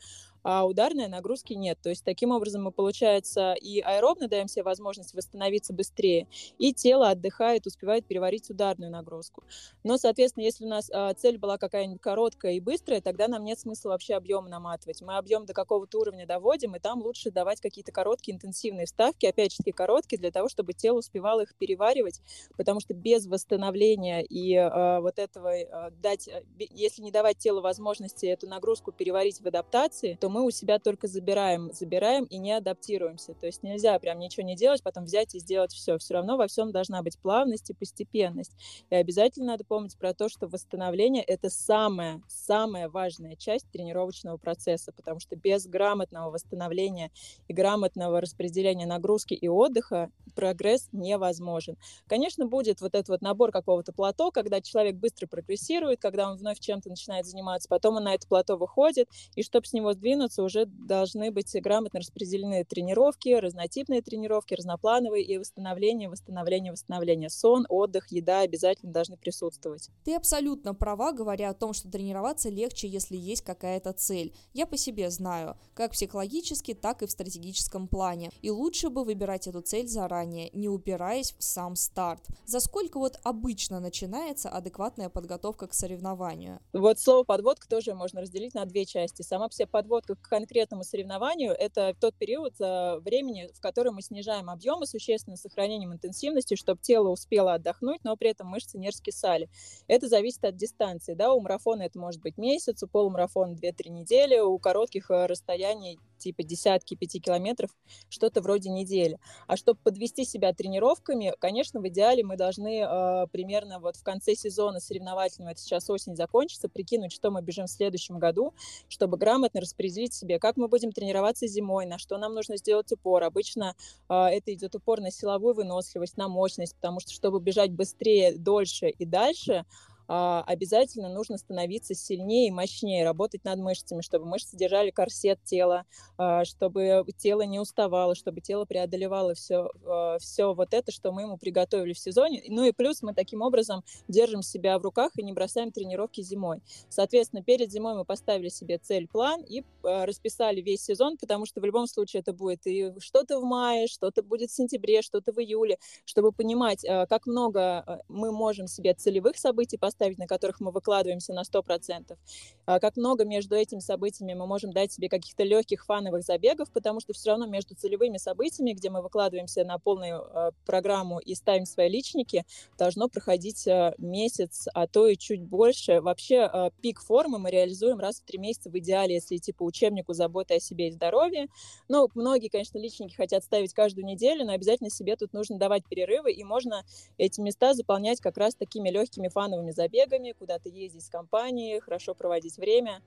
а 0.45 0.63
ударной 0.63 1.07
нагрузки 1.07 1.53
нет. 1.53 1.79
То 1.81 1.89
есть 1.89 2.05
таким 2.05 2.29
образом 2.29 2.63
мы, 2.63 2.71
получается, 2.71 3.53
и 3.53 3.79
аэробно 3.79 4.27
даем 4.27 4.47
себе 4.47 4.61
возможность 4.61 5.15
восстановиться 5.15 5.73
быстрее, 5.73 6.27
и 6.59 6.71
тело 6.71 7.09
отдыхает, 7.09 7.65
успевает 7.65 8.05
переварить 8.05 8.51
ударную 8.51 8.91
нагрузку. 8.91 9.43
Но, 9.83 9.97
соответственно, 9.97 10.43
если 10.43 10.63
у 10.63 10.67
нас 10.67 10.91
а, 10.93 11.15
цель 11.15 11.39
была 11.39 11.57
какая-нибудь 11.57 11.99
короткая 11.99 12.53
и 12.53 12.59
быстрая, 12.59 13.01
тогда 13.01 13.27
нам 13.27 13.43
нет 13.43 13.59
смысла 13.59 13.89
вообще 13.89 14.13
объем 14.13 14.45
наматывать. 14.45 15.01
Мы 15.01 15.17
объем 15.17 15.47
до 15.47 15.53
какого-то 15.53 15.99
уровня 15.99 16.27
доводим, 16.27 16.75
и 16.75 16.79
там 16.79 17.01
лучше 17.01 17.31
давать 17.31 17.59
какие-то 17.59 17.91
короткие 17.91 18.35
интенсивные 18.35 18.85
вставки, 18.85 19.25
опять 19.25 19.51
же 19.51 19.57
таки 19.57 19.71
короткие, 19.71 20.19
для 20.19 20.29
того, 20.29 20.47
чтобы 20.47 20.73
тело 20.73 20.99
успевало 20.99 21.41
их 21.41 21.55
переваривать, 21.55 22.21
потому 22.55 22.81
что 22.81 22.93
без 22.93 23.25
восстановления 23.25 24.21
и 24.21 24.53
а, 24.55 25.01
вот 25.01 25.17
этого 25.17 25.53
а, 25.55 25.89
дать, 25.89 26.27
а, 26.27 26.43
если 26.59 27.01
не 27.01 27.09
давать 27.09 27.39
телу 27.39 27.61
возможности 27.61 28.27
эту 28.27 28.47
нагрузку 28.47 28.91
переварить 28.91 29.41
в 29.41 29.47
адаптации, 29.47 30.19
то 30.21 30.34
мы 30.35 30.43
у 30.43 30.51
себя 30.51 30.79
только 30.79 31.07
забираем, 31.07 31.71
забираем 31.71 32.25
и 32.25 32.37
не 32.37 32.51
адаптируемся. 32.51 33.33
То 33.35 33.45
есть 33.45 33.63
нельзя 33.63 33.97
прям 33.99 34.19
ничего 34.19 34.45
не 34.45 34.57
делать, 34.57 34.83
потом 34.83 35.05
взять 35.05 35.33
и 35.33 35.39
сделать 35.39 35.71
все. 35.71 35.97
Все 35.97 36.15
равно 36.15 36.35
во 36.35 36.47
всем 36.47 36.73
должна 36.73 37.01
быть 37.01 37.17
плавность 37.17 37.69
и 37.69 37.73
постепенность. 37.73 38.51
И 38.89 38.95
обязательно 38.95 39.53
надо 39.53 39.63
помнить 39.63 39.97
про 39.97 40.13
то, 40.13 40.27
что 40.27 40.49
восстановление— 40.49 41.23
это 41.25 41.49
самая, 41.49 42.21
самая 42.27 42.89
важная 42.89 43.37
часть 43.37 43.71
тренировочного 43.71 44.35
процесса, 44.35 44.91
потому 44.91 45.21
что 45.21 45.37
без 45.37 45.67
грамотного 45.67 46.31
восстановления 46.31 47.11
и 47.47 47.53
грамотного 47.53 48.19
распределения 48.19 48.85
нагрузки 48.85 49.35
и 49.35 49.47
отдыха 49.47 50.09
прогресс 50.35 50.89
невозможен. 50.91 51.77
Конечно, 52.07 52.45
будет 52.45 52.81
вот 52.81 52.93
этот 52.93 53.07
вот 53.07 53.21
набор 53.21 53.51
какого-то 53.51 53.93
плато, 53.93 54.31
когда 54.31 54.59
человек 54.59 54.95
быстро 54.97 55.27
прогрессирует, 55.27 56.01
когда 56.01 56.29
он 56.29 56.35
вновь 56.35 56.59
чем-то 56.59 56.89
начинает 56.89 57.25
заниматься, 57.25 57.69
потом 57.69 57.95
он 57.95 58.03
на 58.03 58.15
это 58.15 58.27
плато 58.27 58.57
выходит, 58.57 59.07
и 59.35 59.43
чтобы 59.43 59.65
с 59.65 59.71
него 59.71 59.93
сдвинуться, 60.25 60.43
уже 60.43 60.65
должны 60.65 61.31
быть 61.31 61.51
грамотно 61.61 61.99
распределены 61.99 62.63
тренировки, 62.63 63.29
разнотипные 63.29 64.01
тренировки, 64.01 64.53
разноплановые 64.53 65.23
и 65.23 65.37
восстановление, 65.37 66.09
восстановление, 66.09 66.71
восстановление. 66.71 67.29
Сон, 67.29 67.65
отдых, 67.69 68.11
еда 68.11 68.41
обязательно 68.41 68.91
должны 68.91 69.17
присутствовать. 69.17 69.89
Ты 70.03 70.15
абсолютно 70.15 70.73
права, 70.73 71.11
говоря 71.11 71.49
о 71.49 71.53
том, 71.53 71.73
что 71.73 71.89
тренироваться 71.89 72.49
легче, 72.49 72.87
если 72.87 73.15
есть 73.15 73.43
какая-то 73.43 73.93
цель. 73.93 74.33
Я 74.53 74.65
по 74.65 74.77
себе 74.77 75.09
знаю, 75.09 75.57
как 75.73 75.91
психологически, 75.91 76.73
так 76.73 77.01
и 77.01 77.07
в 77.07 77.11
стратегическом 77.11 77.87
плане. 77.87 78.31
И 78.41 78.49
лучше 78.49 78.89
бы 78.89 79.03
выбирать 79.03 79.47
эту 79.47 79.61
цель 79.61 79.87
заранее, 79.87 80.49
не 80.53 80.69
упираясь 80.69 81.33
в 81.37 81.43
сам 81.43 81.75
старт. 81.75 82.21
За 82.45 82.59
сколько 82.59 82.99
вот 82.99 83.19
обычно 83.23 83.79
начинается 83.79 84.49
адекватная 84.49 85.09
подготовка 85.09 85.67
к 85.67 85.73
соревнованию? 85.73 86.59
Вот 86.73 86.99
слово 86.99 87.23
подводка 87.23 87.67
тоже 87.67 87.93
можно 87.93 88.21
разделить 88.21 88.53
на 88.53 88.65
две 88.65 88.85
части. 88.85 89.21
Сама 89.21 89.47
по 89.47 89.53
себе 89.53 89.67
подводка 89.67 90.04
к 90.13 90.29
конкретному 90.29 90.83
соревнованию 90.83 91.53
это 91.53 91.95
тот 91.99 92.15
период 92.15 92.53
э, 92.59 92.99
времени, 92.99 93.49
в 93.53 93.59
который 93.59 93.91
мы 93.91 94.03
снижаем 94.03 94.49
объемы 94.49 94.85
существенно 94.85 95.37
сохранением 95.37 95.93
интенсивности, 95.93 96.55
чтобы 96.55 96.81
тело 96.81 97.09
успело 97.09 97.55
отдохнуть, 97.55 98.03
но 98.03 98.15
при 98.15 98.29
этом 98.29 98.47
мышцы 98.47 98.77
не 98.77 98.89
раскисали. 98.89 99.49
Это 99.87 100.07
зависит 100.07 100.45
от 100.45 100.55
дистанции. 100.55 101.15
Да? 101.15 101.33
У 101.33 101.41
марафона 101.41 101.83
это 101.83 101.97
может 101.97 102.21
быть 102.21 102.37
месяц, 102.37 102.83
у 102.83 102.87
полумарафона 102.87 103.53
2-3 103.53 103.89
недели, 103.89 104.37
у 104.37 104.59
коротких 104.59 105.09
э, 105.09 105.25
расстояний 105.25 105.99
типа 106.25 106.41
десятки, 106.41 106.95
пяти 106.95 107.19
километров, 107.19 107.69
что-то 108.09 108.41
вроде 108.41 108.71
недели. 108.71 109.19
А 109.45 109.57
чтобы 109.57 109.79
подвести 109.83 110.25
себя 110.25 110.53
тренировками, 110.53 111.33
конечно, 111.39 111.79
в 111.79 111.87
идеале 111.87 112.23
мы 112.23 112.35
должны 112.35 112.81
э, 112.81 113.27
примерно 113.31 113.79
вот 113.79 113.95
в 113.95 114.03
конце 114.03 114.33
сезона 114.33 114.79
соревновательного, 114.79 115.51
это 115.51 115.61
сейчас 115.61 115.87
осень 115.89 116.15
закончится, 116.15 116.67
прикинуть, 116.67 117.11
что 117.11 117.29
мы 117.29 117.43
бежим 117.43 117.67
в 117.67 117.69
следующем 117.69 118.17
году, 118.17 118.53
чтобы 118.89 119.17
грамотно 119.17 119.61
распределить 119.61 120.15
себе, 120.15 120.39
как 120.39 120.57
мы 120.57 120.67
будем 120.67 120.91
тренироваться 120.91 121.45
зимой, 121.45 121.85
на 121.85 121.99
что 121.99 122.17
нам 122.17 122.33
нужно 122.33 122.57
сделать 122.57 122.91
упор. 122.91 123.23
Обычно 123.23 123.75
э, 124.09 124.13
это 124.15 124.51
идет 124.51 124.73
упор 124.73 125.01
на 125.01 125.11
силовую 125.11 125.53
выносливость, 125.53 126.17
на 126.17 126.27
мощность, 126.27 126.75
потому 126.75 126.99
что 126.99 127.11
чтобы 127.11 127.39
бежать 127.39 127.71
быстрее, 127.71 128.35
дольше 128.35 128.89
и 128.89 129.05
дальше, 129.05 129.65
обязательно 130.07 131.09
нужно 131.09 131.37
становиться 131.37 131.95
сильнее 131.95 132.49
и 132.49 132.51
мощнее, 132.51 133.03
работать 133.03 133.43
над 133.43 133.59
мышцами, 133.59 134.01
чтобы 134.01 134.25
мышцы 134.25 134.55
держали 134.55 134.91
корсет 134.91 135.43
тела, 135.43 135.85
а, 136.17 136.45
чтобы 136.45 137.03
тело 137.17 137.41
не 137.41 137.59
уставало, 137.59 138.15
чтобы 138.15 138.41
тело 138.41 138.65
преодолевало 138.65 139.33
все, 139.33 139.69
а, 139.85 140.17
все 140.19 140.53
вот 140.53 140.73
это, 140.73 140.91
что 140.91 141.11
мы 141.11 141.23
ему 141.23 141.37
приготовили 141.37 141.93
в 141.93 141.99
сезоне. 141.99 142.43
Ну 142.47 142.63
и 142.63 142.71
плюс 142.71 143.01
мы 143.01 143.13
таким 143.13 143.41
образом 143.41 143.83
держим 144.07 144.41
себя 144.41 144.77
в 144.77 144.83
руках 144.83 145.11
и 145.17 145.23
не 145.23 145.33
бросаем 145.33 145.71
тренировки 145.71 146.21
зимой. 146.21 146.61
Соответственно, 146.89 147.43
перед 147.43 147.71
зимой 147.71 147.95
мы 147.95 148.05
поставили 148.05 148.49
себе 148.49 148.77
цель-план 148.77 149.41
и 149.43 149.63
расписали 149.83 150.61
весь 150.61 150.83
сезон, 150.83 151.17
потому 151.17 151.45
что 151.45 151.61
в 151.61 151.65
любом 151.65 151.87
случае 151.87 152.21
это 152.21 152.33
будет 152.33 152.67
и 152.67 152.93
что-то 152.99 153.39
в 153.39 153.43
мае, 153.43 153.87
что-то 153.87 154.21
будет 154.21 154.51
в 154.51 154.55
сентябре, 154.55 155.01
что-то 155.01 155.31
в 155.31 155.39
июле, 155.39 155.77
чтобы 156.05 156.31
понимать, 156.31 156.81
как 156.81 157.25
много 157.25 158.03
мы 158.07 158.31
можем 158.31 158.67
себе 158.67 158.93
целевых 158.93 159.37
событий 159.37 159.77
поставить, 159.77 159.94
поставить, 159.95 160.17
на 160.17 160.27
которых 160.27 160.59
мы 160.59 160.71
выкладываемся 160.71 161.33
на 161.33 161.43
100%. 161.43 162.17
А 162.65 162.79
как 162.79 162.97
много 162.97 163.23
между 163.23 163.55
этими 163.55 163.79
событиями 163.79 164.33
мы 164.33 164.45
можем 164.45 164.73
дать 164.73 164.91
себе 164.91 165.07
каких-то 165.07 165.43
легких 165.43 165.85
фановых 165.85 166.23
забегов, 166.23 166.69
потому 166.71 166.99
что 166.99 167.13
все 167.13 167.29
равно 167.29 167.45
между 167.45 167.75
целевыми 167.75 168.17
событиями, 168.17 168.73
где 168.73 168.89
мы 168.89 169.01
выкладываемся 169.01 169.63
на 169.63 169.79
полную 169.79 170.21
э, 170.21 170.51
программу 170.65 171.19
и 171.19 171.33
ставим 171.35 171.65
свои 171.65 171.89
личники, 171.89 172.43
должно 172.77 173.07
проходить 173.07 173.67
э, 173.67 173.93
месяц, 173.97 174.67
а 174.73 174.87
то 174.87 175.07
и 175.07 175.15
чуть 175.15 175.43
больше. 175.43 176.01
Вообще 176.01 176.71
пик 176.81 176.99
формы 177.01 177.39
мы 177.39 177.51
реализуем 177.51 177.99
раз 177.99 178.19
в 178.19 178.25
три 178.25 178.37
месяца 178.37 178.69
в 178.69 178.77
идеале, 178.77 179.15
если 179.15 179.37
идти 179.37 179.53
по 179.53 179.63
учебнику 179.63 180.13
заботы 180.13 180.55
о 180.55 180.59
себе 180.59 180.89
и 180.89 180.91
здоровье. 180.91 181.47
Ну, 181.87 182.09
многие, 182.15 182.49
конечно, 182.49 182.77
личники 182.77 183.15
хотят 183.15 183.43
ставить 183.43 183.73
каждую 183.73 184.05
неделю, 184.05 184.45
но 184.45 184.53
обязательно 184.53 184.89
себе 184.89 185.15
тут 185.15 185.33
нужно 185.33 185.57
давать 185.57 185.87
перерывы, 185.87 186.31
и 186.31 186.43
можно 186.43 186.83
эти 187.17 187.39
места 187.39 187.73
заполнять 187.73 188.19
как 188.19 188.37
раз 188.37 188.55
такими 188.55 188.89
легкими 188.89 189.27
фановыми 189.27 189.71
забегами 189.71 189.84
забегами, 189.85 190.31
куда-то 190.31 190.69
ездить 190.69 191.05
с 191.05 191.09
компанией, 191.09 191.79
хорошо 191.79 192.15
проводить 192.15 192.57
время. 192.57 193.01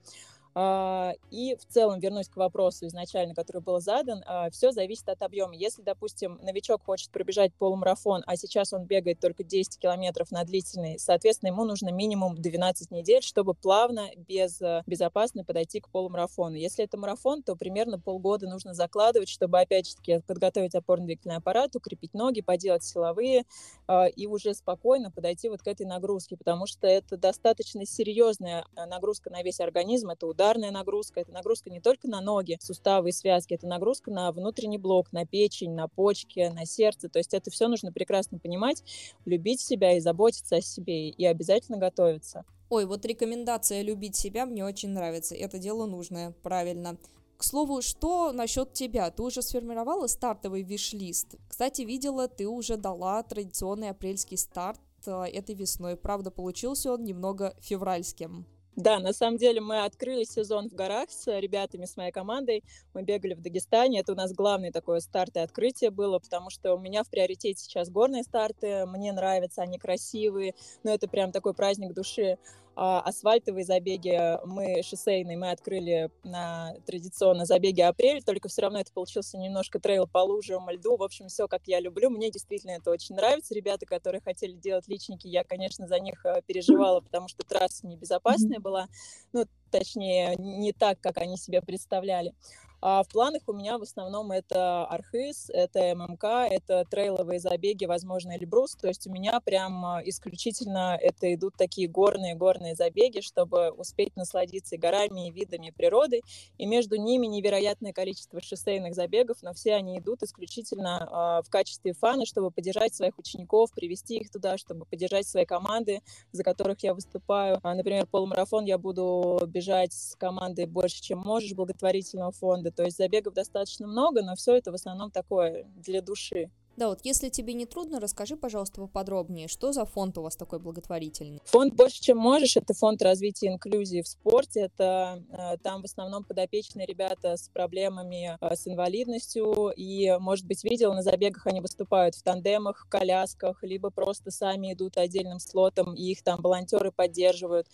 А, 0.55 1.13
и 1.31 1.55
в 1.55 1.65
целом 1.65 1.99
вернусь 1.99 2.27
к 2.27 2.35
вопросу 2.35 2.87
изначально, 2.87 3.35
который 3.35 3.61
был 3.61 3.79
задан. 3.79 4.23
А, 4.25 4.49
Все 4.49 4.71
зависит 4.71 5.07
от 5.09 5.21
объема. 5.21 5.55
Если, 5.55 5.81
допустим, 5.81 6.39
новичок 6.41 6.83
хочет 6.83 7.11
пробежать 7.11 7.53
полумарафон, 7.53 8.23
а 8.25 8.35
сейчас 8.35 8.73
он 8.73 8.85
бегает 8.85 9.19
только 9.19 9.43
10 9.43 9.77
километров 9.77 10.31
на 10.31 10.43
длительный, 10.43 10.97
соответственно, 10.99 11.49
ему 11.49 11.65
нужно 11.65 11.91
минимум 11.91 12.35
12 12.35 12.91
недель, 12.91 13.21
чтобы 13.21 13.53
плавно, 13.53 14.09
без, 14.15 14.61
э, 14.61 14.83
безопасно 14.85 15.43
подойти 15.43 15.79
к 15.79 15.89
полумарафону. 15.89 16.55
Если 16.55 16.83
это 16.83 16.97
марафон, 16.97 17.43
то 17.43 17.55
примерно 17.55 17.99
полгода 17.99 18.47
нужно 18.47 18.73
закладывать, 18.73 19.29
чтобы, 19.29 19.59
опять 19.59 19.87
же 19.87 19.95
таки, 19.95 20.19
подготовить 20.25 20.75
опорно-двигательный 20.75 21.37
аппарат, 21.37 21.75
укрепить 21.75 22.13
ноги, 22.13 22.41
поделать 22.41 22.83
силовые 22.83 23.45
а, 23.87 24.07
и 24.07 24.27
уже 24.27 24.53
спокойно 24.53 25.11
подойти 25.11 25.49
вот 25.49 25.61
к 25.61 25.67
этой 25.67 25.85
нагрузке, 25.85 26.37
потому 26.37 26.65
что 26.65 26.87
это 26.87 27.17
достаточно 27.17 27.85
серьезная 27.85 28.65
э, 28.75 28.85
нагрузка 28.85 29.29
на 29.29 29.43
весь 29.43 29.59
организм, 29.59 30.09
это 30.09 30.27
ударная 30.39 30.71
нагрузка, 30.71 31.19
это 31.19 31.33
нагрузка 31.33 31.69
не 31.69 31.81
только 31.81 32.07
на 32.07 32.21
ноги, 32.21 32.57
суставы 32.61 33.09
и 33.09 33.11
связки, 33.11 33.53
это 33.53 33.67
нагрузка 33.67 34.09
на 34.09 34.31
внутренний 34.31 34.77
блок, 34.77 35.11
на 35.11 35.25
печень, 35.25 35.73
на 35.73 35.89
почки, 35.89 36.49
на 36.53 36.65
сердце. 36.65 37.09
То 37.09 37.19
есть 37.19 37.33
это 37.33 37.51
все 37.51 37.67
нужно 37.67 37.91
прекрасно 37.91 38.39
понимать, 38.39 38.83
любить 39.25 39.59
себя 39.59 39.97
и 39.97 39.99
заботиться 39.99 40.55
о 40.55 40.61
себе, 40.61 41.09
и 41.09 41.25
обязательно 41.25 41.77
готовиться. 41.77 42.45
Ой, 42.69 42.85
вот 42.85 43.05
рекомендация 43.05 43.81
любить 43.81 44.15
себя 44.15 44.45
мне 44.45 44.63
очень 44.63 44.89
нравится. 44.89 45.35
Это 45.35 45.59
дело 45.59 45.85
нужное, 45.85 46.33
правильно. 46.41 46.97
К 47.37 47.43
слову, 47.43 47.81
что 47.81 48.31
насчет 48.31 48.71
тебя? 48.73 49.11
Ты 49.11 49.23
уже 49.23 49.41
сформировала 49.41 50.07
стартовый 50.07 50.61
виш-лист? 50.61 51.35
Кстати, 51.49 51.81
видела, 51.81 52.29
ты 52.29 52.47
уже 52.47 52.77
дала 52.77 53.23
традиционный 53.23 53.89
апрельский 53.89 54.37
старт 54.37 54.79
э, 55.05 55.23
этой 55.33 55.55
весной. 55.55 55.97
Правда, 55.97 56.31
получился 56.31 56.93
он 56.93 57.03
немного 57.03 57.55
февральским. 57.59 58.45
Да, 58.79 58.99
на 58.99 59.11
самом 59.11 59.35
деле 59.37 59.59
мы 59.59 59.83
открыли 59.83 60.23
сезон 60.23 60.69
в 60.69 60.73
горах 60.73 61.09
с 61.11 61.27
ребятами, 61.37 61.83
с 61.83 61.97
моей 61.97 62.13
командой. 62.13 62.63
Мы 62.93 63.03
бегали 63.03 63.33
в 63.33 63.41
Дагестане. 63.41 63.99
Это 63.99 64.13
у 64.13 64.15
нас 64.15 64.31
главное 64.31 64.71
такое 64.71 65.01
старт 65.01 65.35
и 65.35 65.39
открытие 65.39 65.91
было, 65.91 66.17
потому 66.17 66.49
что 66.49 66.75
у 66.75 66.79
меня 66.79 67.03
в 67.03 67.09
приоритете 67.09 67.61
сейчас 67.61 67.89
горные 67.89 68.23
старты. 68.23 68.85
Мне 68.85 69.11
нравятся, 69.11 69.63
они 69.63 69.79
красивые. 69.79 70.55
Но 70.83 70.91
это 70.93 71.09
прям 71.09 71.33
такой 71.33 71.53
праздник 71.53 71.93
души. 71.93 72.37
А, 72.81 73.01
асфальтовые 73.01 73.65
забеги, 73.65 74.17
мы 74.45 74.81
шоссейные, 74.83 75.37
мы 75.37 75.51
открыли 75.51 76.09
на 76.23 76.73
традиционно 76.85 77.43
забеги 77.43 77.81
апрель, 77.81 78.23
только 78.23 78.47
все 78.47 78.61
равно 78.61 78.79
это 78.79 78.93
получился 78.93 79.37
немножко 79.37 79.81
трейл 79.81 80.07
по 80.07 80.19
лужам, 80.19 80.69
льду, 80.69 80.95
в 80.95 81.03
общем, 81.03 81.27
все 81.27 81.49
как 81.49 81.63
я 81.65 81.81
люблю, 81.81 82.09
мне 82.09 82.31
действительно 82.31 82.71
это 82.71 82.89
очень 82.91 83.15
нравится, 83.15 83.53
ребята, 83.53 83.85
которые 83.85 84.21
хотели 84.21 84.53
делать 84.53 84.87
личники, 84.87 85.27
я, 85.27 85.43
конечно, 85.43 85.89
за 85.89 85.99
них 85.99 86.25
э, 86.25 86.41
переживала, 86.47 87.01
потому 87.01 87.27
что 87.27 87.43
трасса 87.43 87.85
небезопасная 87.85 88.61
была, 88.61 88.87
ну, 89.33 89.43
точнее, 89.71 90.37
не 90.37 90.71
так, 90.71 91.01
как 91.01 91.17
они 91.17 91.35
себе 91.35 91.61
представляли. 91.61 92.33
А 92.81 93.03
в 93.03 93.09
планах 93.09 93.41
у 93.47 93.53
меня 93.53 93.77
в 93.77 93.81
основном 93.81 94.31
это 94.31 94.85
Архыз, 94.85 95.49
это 95.49 95.93
ММК, 95.95 96.23
это 96.49 96.85
трейловые 96.89 97.39
забеги, 97.39 97.85
возможно, 97.85 98.37
Эльбрус. 98.37 98.75
То 98.75 98.87
есть 98.87 99.05
у 99.05 99.11
меня 99.11 99.41
прям 99.41 99.85
а, 99.85 100.01
исключительно 100.05 100.97
это 100.99 101.33
идут 101.33 101.55
такие 101.57 101.89
горные-горные 101.89 102.75
забеги, 102.75 103.19
чтобы 103.19 103.71
успеть 103.71 104.15
насладиться 104.15 104.75
и 104.75 104.77
горами, 104.77 105.27
и 105.27 105.31
видами 105.31 105.73
природы. 105.75 106.21
И 106.57 106.65
между 106.65 106.95
ними 106.95 107.27
невероятное 107.27 107.91
количество 107.91 108.39
шоссейных 108.41 108.95
забегов, 108.95 109.37
но 109.41 109.53
все 109.53 109.75
они 109.75 109.99
идут 109.99 110.23
исключительно 110.23 111.41
э, 111.41 111.47
в 111.47 111.49
качестве 111.49 111.91
фана, 111.93 112.25
чтобы 112.25 112.49
поддержать 112.49 112.95
своих 112.95 113.17
учеников, 113.19 113.71
привести 113.73 114.17
их 114.19 114.31
туда, 114.31 114.57
чтобы 114.57 114.85
поддержать 114.85 115.27
свои 115.27 115.43
команды, 115.43 116.01
за 116.31 116.43
которых 116.43 116.81
я 116.83 116.93
выступаю. 116.93 117.59
А, 117.61 117.75
например, 117.75 118.05
полумарафон 118.07 118.63
я 118.63 118.77
буду 118.77 119.41
бежать 119.47 119.91
с 119.91 120.15
командой 120.15 120.65
«Больше, 120.65 121.01
чем 121.01 121.19
можешь» 121.19 121.53
благотворительного 121.53 122.31
фонда 122.31 122.68
года. 122.69 122.75
То 122.75 122.83
есть 122.83 122.97
забегов 122.97 123.33
достаточно 123.33 123.87
много, 123.87 124.21
но 124.21 124.35
все 124.35 124.55
это 124.55 124.71
в 124.71 124.75
основном 124.75 125.11
такое 125.11 125.65
для 125.77 126.01
души. 126.01 126.49
Да, 126.77 126.87
вот 126.87 126.99
если 127.03 127.27
тебе 127.27 127.55
не 127.55 127.65
трудно, 127.65 127.99
расскажи, 127.99 128.37
пожалуйста, 128.37 128.79
поподробнее, 128.79 129.49
что 129.49 129.73
за 129.73 129.83
фонд 129.83 130.17
у 130.17 130.21
вас 130.21 130.37
такой 130.37 130.59
благотворительный? 130.59 131.41
Фонд 131.43 131.73
«Больше, 131.73 132.01
чем 132.01 132.17
можешь»— 132.17 132.55
это 132.55 132.73
фонд 132.73 133.01
развития 133.01 133.47
инклюзии 133.47 134.01
в 134.01 134.07
спорте. 134.07 134.61
Это 134.61 135.21
э, 135.29 135.57
там 135.61 135.81
в 135.81 135.85
основном 135.85 136.23
подопечные 136.23 136.85
ребята 136.85 137.35
с 137.35 137.49
проблемами 137.49 138.37
э, 138.39 138.55
с 138.55 138.65
инвалидностью. 138.65 139.73
И, 139.75 140.15
может 140.21 140.45
быть, 140.45 140.63
видел, 140.63 140.93
на 140.93 141.01
забегах 141.01 141.47
они 141.47 141.59
выступают 141.59 142.15
в 142.15 142.23
тандемах, 142.23 142.85
в 142.85 142.89
колясках, 142.89 143.61
либо 143.61 143.89
просто 143.89 144.31
сами 144.31 144.71
идут 144.71 144.97
отдельным 144.97 145.39
слотом, 145.39 145.93
и 145.95 146.03
их 146.03 146.23
там 146.23 146.41
волонтеры 146.41 146.93
поддерживают. 146.93 147.67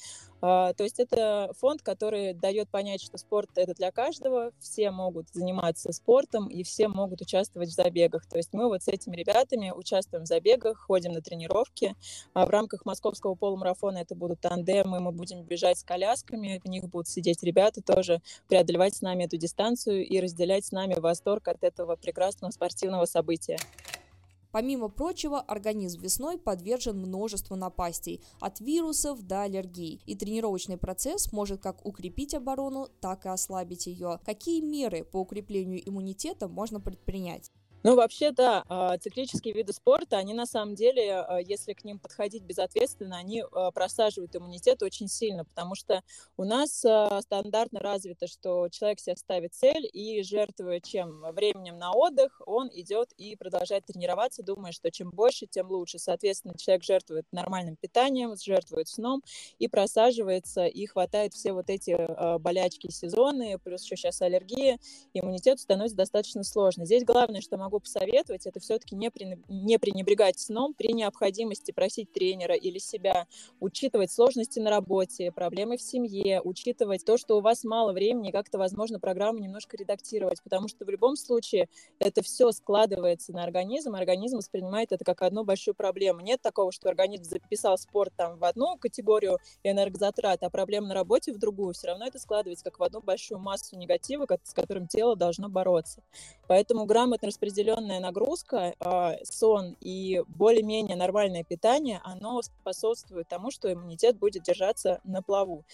А, 0.48 0.74
то 0.74 0.84
есть 0.84 1.00
это 1.00 1.52
фонд, 1.60 1.82
который 1.82 2.36
дает 2.36 2.70
понять, 2.70 3.02
что 3.02 3.18
спорт 3.18 3.50
это 3.56 3.74
для 3.74 3.92
каждого, 3.92 4.52
все 4.60 4.92
могут 4.92 5.28
заниматься 5.34 5.92
спортом 5.92 6.50
и 6.50 6.62
все 6.62 6.88
могут 6.88 7.22
участвовать 7.22 7.70
в 7.70 7.74
забегах. 7.74 8.28
То 8.28 8.38
есть 8.38 8.54
мы 8.54 8.68
вот 8.68 8.84
с 8.84 8.88
этими 8.88 9.16
ребятами 9.16 9.72
участвуем 9.76 10.26
в 10.26 10.28
забегах, 10.28 10.78
ходим 10.78 11.14
на 11.14 11.22
тренировки. 11.22 11.96
А 12.36 12.46
в 12.46 12.52
рамках 12.52 12.86
московского 12.86 13.34
полумарафона 13.34 13.98
это 13.98 14.14
будут 14.14 14.40
тандемы, 14.40 15.00
мы 15.00 15.12
будем 15.12 15.42
бежать 15.42 15.80
с 15.80 15.84
колясками, 15.84 16.62
в 16.64 16.68
них 16.68 16.90
будут 16.90 17.08
сидеть 17.08 17.42
ребята 17.42 17.82
тоже, 17.82 18.22
преодолевать 18.48 18.94
с 18.94 19.02
нами 19.02 19.24
эту 19.24 19.38
дистанцию 19.38 20.06
и 20.06 20.20
разделять 20.20 20.66
с 20.66 20.72
нами 20.72 20.94
восторг 20.94 21.48
от 21.48 21.64
этого 21.64 21.96
прекрасного 21.96 22.52
спортивного 22.52 23.06
события. 23.06 23.58
Помимо 24.56 24.88
прочего, 24.88 25.42
организм 25.42 26.00
весной 26.00 26.38
подвержен 26.38 26.98
множеству 26.98 27.58
напастей, 27.58 28.24
от 28.40 28.62
вирусов 28.62 29.22
до 29.22 29.42
аллергий, 29.42 30.02
и 30.06 30.16
тренировочный 30.16 30.78
процесс 30.78 31.34
может 31.34 31.62
как 31.62 31.86
укрепить 31.86 32.34
оборону, 32.34 32.88
так 33.02 33.26
и 33.26 33.28
ослабить 33.28 33.86
ее. 33.86 34.22
Какие 34.26 34.62
меры 34.62 35.04
по 35.04 35.18
укреплению 35.18 35.82
иммунитета 35.86 36.48
можно 36.48 36.80
предпринять? 36.80 37.52
Ну, 37.86 37.96
вообще, 37.96 38.32
да, 38.32 38.64
а, 38.68 38.98
циклические 38.98 39.54
виды 39.54 39.72
спорта, 39.72 40.18
они 40.18 40.34
на 40.34 40.48
самом 40.48 40.74
деле, 40.74 41.20
а, 41.20 41.38
если 41.38 41.74
к 41.74 41.84
ним 41.84 42.00
подходить 42.00 42.42
безответственно, 42.42 43.18
они 43.18 43.44
а, 43.52 43.70
просаживают 43.70 44.36
иммунитет 44.36 44.82
очень 44.82 45.08
сильно, 45.08 45.46
потому 45.46 45.76
что 45.76 46.02
у 46.36 46.46
нас 46.46 46.80
стандартно 46.80 47.80
развито, 47.80 48.26
что 48.26 48.70
человек 48.70 49.00
себе 49.00 49.16
ставит 49.18 49.54
цель 49.54 49.88
и 49.94 50.24
жертвуя 50.24 50.80
чем? 50.80 51.22
Временем 51.34 51.78
на 51.78 51.92
отдых, 51.92 52.42
он 52.48 52.72
идет 52.74 53.12
и 53.18 53.36
продолжает 53.36 53.86
тренироваться, 53.86 54.42
думая, 54.42 54.72
что 54.72 54.90
чем 54.90 55.12
больше, 55.12 55.46
тем 55.46 55.70
лучше. 55.70 56.00
Соответственно, 56.00 56.58
человек 56.58 56.84
жертвует 56.84 57.28
нормальным 57.32 57.76
питанием, 57.76 58.36
жертвует 58.36 58.88
сном 58.88 59.22
и 59.60 59.68
просаживается, 59.68 60.66
и 60.66 60.88
хватает 60.88 61.36
все 61.36 61.54
вот 61.54 61.70
эти 61.70 61.96
болячки 62.40 62.90
сезонные, 62.90 63.60
плюс 63.60 63.84
еще 63.84 63.96
сейчас 63.96 64.24
аллергия, 64.24 64.80
иммунитет 65.14 65.60
становится 65.60 65.98
достаточно 65.98 66.44
сложно. 66.44 66.86
Здесь 66.86 67.04
главное, 67.04 67.42
что 67.42 67.58
могу 67.58 67.75
могу 67.76 67.80
посоветовать, 67.82 68.46
это 68.46 68.60
все-таки 68.60 68.96
не, 68.96 69.12
не 69.50 69.78
пренебрегать 69.78 70.40
сном 70.40 70.74
при 70.74 70.94
необходимости 70.94 71.72
просить 71.72 72.12
тренера 72.14 72.56
или 72.56 72.78
себя, 72.78 73.28
учитывать 73.60 74.12
сложности 74.12 74.60
на 74.60 74.70
работе, 74.70 75.32
проблемы 75.32 75.78
в 75.78 75.82
семье, 75.82 76.42
учитывать 76.42 77.06
то, 77.06 77.18
что 77.18 77.38
у 77.38 77.42
вас 77.42 77.64
мало 77.64 77.92
времени, 77.92 78.32
как-то, 78.32 78.58
возможно, 78.58 79.00
программу 79.00 79.40
немножко 79.40 79.78
редактировать, 79.78 80.42
потому 80.44 80.68
что 80.68 80.86
в 80.86 80.90
любом 80.90 81.16
случае 81.16 81.68
это 82.00 82.22
все 82.22 82.52
складывается 82.52 83.34
на 83.34 83.44
организм, 83.44 83.96
организм 83.96 84.38
воспринимает 84.38 84.92
это 84.92 85.04
как 85.04 85.22
одну 85.22 85.44
большую 85.44 85.76
проблему. 85.76 86.22
Нет 86.22 86.42
такого, 86.42 86.72
что 86.72 86.90
организм 86.90 87.24
записал 87.24 87.78
спорт 87.78 88.14
там 88.16 88.38
в 88.38 88.46
одну 88.46 88.78
категорию 88.78 89.40
энергозатрат, 89.64 90.44
а 90.44 90.50
проблема 90.50 90.88
на 90.88 90.94
работе 90.94 91.34
в 91.34 91.40
другую. 91.40 91.74
Все 91.74 91.88
равно 91.88 92.06
это 92.06 92.20
складывается 92.20 92.64
как 92.64 92.80
в 92.80 92.84
одну 92.84 93.02
большую 93.02 93.40
массу 93.40 93.78
негатива, 93.78 94.26
с 94.44 94.54
которым 94.54 94.88
тело 94.88 95.16
должно 95.16 95.50
бороться. 95.50 96.02
Поэтому 96.48 96.86
грамотно 96.86 97.28
распределение 97.28 97.65
определенная 97.66 98.00
нагрузка, 98.00 98.76
а, 98.80 99.16
сон 99.24 99.76
и 99.82 100.24
более-менее 100.28 100.96
нормальное 100.96 101.44
питание, 101.44 102.00
оно 102.04 102.42
способствует 102.42 103.28
тому, 103.28 103.50
что 103.52 103.72
иммунитет 103.72 104.18
будет 104.18 104.44
держаться 104.44 105.00
на 105.04 105.22
плаву. 105.22 105.66